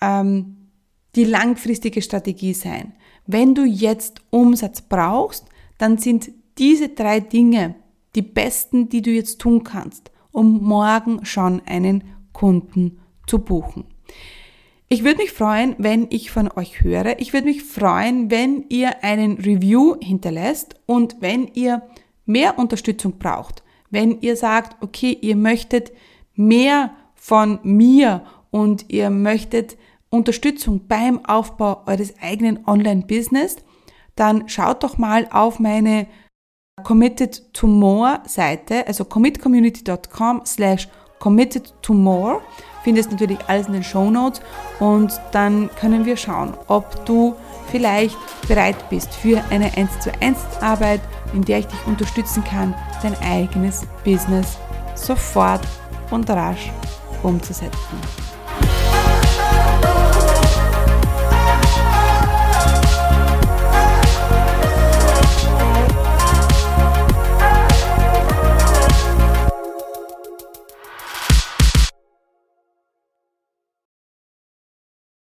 ähm, 0.00 0.70
die 1.14 1.24
langfristige 1.24 2.00
Strategie 2.00 2.54
sein. 2.54 2.94
Wenn 3.26 3.54
du 3.54 3.66
jetzt 3.66 4.22
Umsatz 4.30 4.80
brauchst, 4.80 5.44
dann 5.76 5.98
sind 5.98 6.30
diese 6.56 6.88
drei 6.88 7.20
Dinge 7.20 7.74
die 8.14 8.22
besten, 8.22 8.88
die 8.88 9.02
du 9.02 9.10
jetzt 9.10 9.38
tun 9.38 9.62
kannst, 9.62 10.10
um 10.32 10.62
morgen 10.62 11.26
schon 11.26 11.60
einen 11.66 12.02
Kunden 12.32 12.98
zu 13.26 13.40
buchen. 13.40 13.84
Ich 14.90 15.04
würde 15.04 15.18
mich 15.18 15.32
freuen, 15.32 15.74
wenn 15.76 16.06
ich 16.08 16.30
von 16.30 16.50
euch 16.50 16.82
höre. 16.82 17.20
Ich 17.20 17.34
würde 17.34 17.46
mich 17.46 17.62
freuen, 17.62 18.30
wenn 18.30 18.64
ihr 18.70 19.04
einen 19.04 19.36
Review 19.36 19.96
hinterlässt 20.00 20.76
und 20.86 21.16
wenn 21.20 21.46
ihr 21.48 21.82
mehr 22.24 22.58
Unterstützung 22.58 23.18
braucht. 23.18 23.62
Wenn 23.90 24.22
ihr 24.22 24.34
sagt, 24.34 24.82
okay, 24.82 25.16
ihr 25.20 25.36
möchtet 25.36 25.92
mehr 26.34 26.94
von 27.14 27.58
mir 27.62 28.24
und 28.50 28.86
ihr 28.88 29.10
möchtet 29.10 29.76
Unterstützung 30.08 30.86
beim 30.88 31.22
Aufbau 31.26 31.82
eures 31.84 32.14
eigenen 32.22 32.66
Online-Business, 32.66 33.56
dann 34.16 34.48
schaut 34.48 34.82
doch 34.82 34.96
mal 34.96 35.28
auf 35.30 35.58
meine 35.58 36.06
Committed 36.82 37.52
to 37.52 37.66
More 37.66 38.20
Seite, 38.26 38.86
also 38.86 39.04
commitcommunity.com 39.04 40.42
slash 40.46 40.88
committed 41.18 41.74
to 41.82 41.92
more. 41.92 42.40
Findest 42.88 43.10
natürlich 43.10 43.38
alles 43.48 43.66
in 43.66 43.74
den 43.74 43.84
Show 43.84 44.10
Notes 44.10 44.40
und 44.80 45.12
dann 45.32 45.68
können 45.78 46.06
wir 46.06 46.16
schauen, 46.16 46.54
ob 46.68 47.04
du 47.04 47.36
vielleicht 47.70 48.16
bereit 48.48 48.76
bist 48.88 49.12
für 49.12 49.44
eine 49.50 49.76
1 49.76 50.00
zu 50.00 50.10
1 50.22 50.38
Arbeit, 50.62 51.02
in 51.34 51.44
der 51.44 51.58
ich 51.58 51.66
dich 51.66 51.86
unterstützen 51.86 52.42
kann, 52.44 52.74
dein 53.02 53.14
eigenes 53.20 53.82
Business 54.04 54.56
sofort 54.94 55.60
und 56.10 56.30
rasch 56.30 56.72
umzusetzen. 57.22 58.27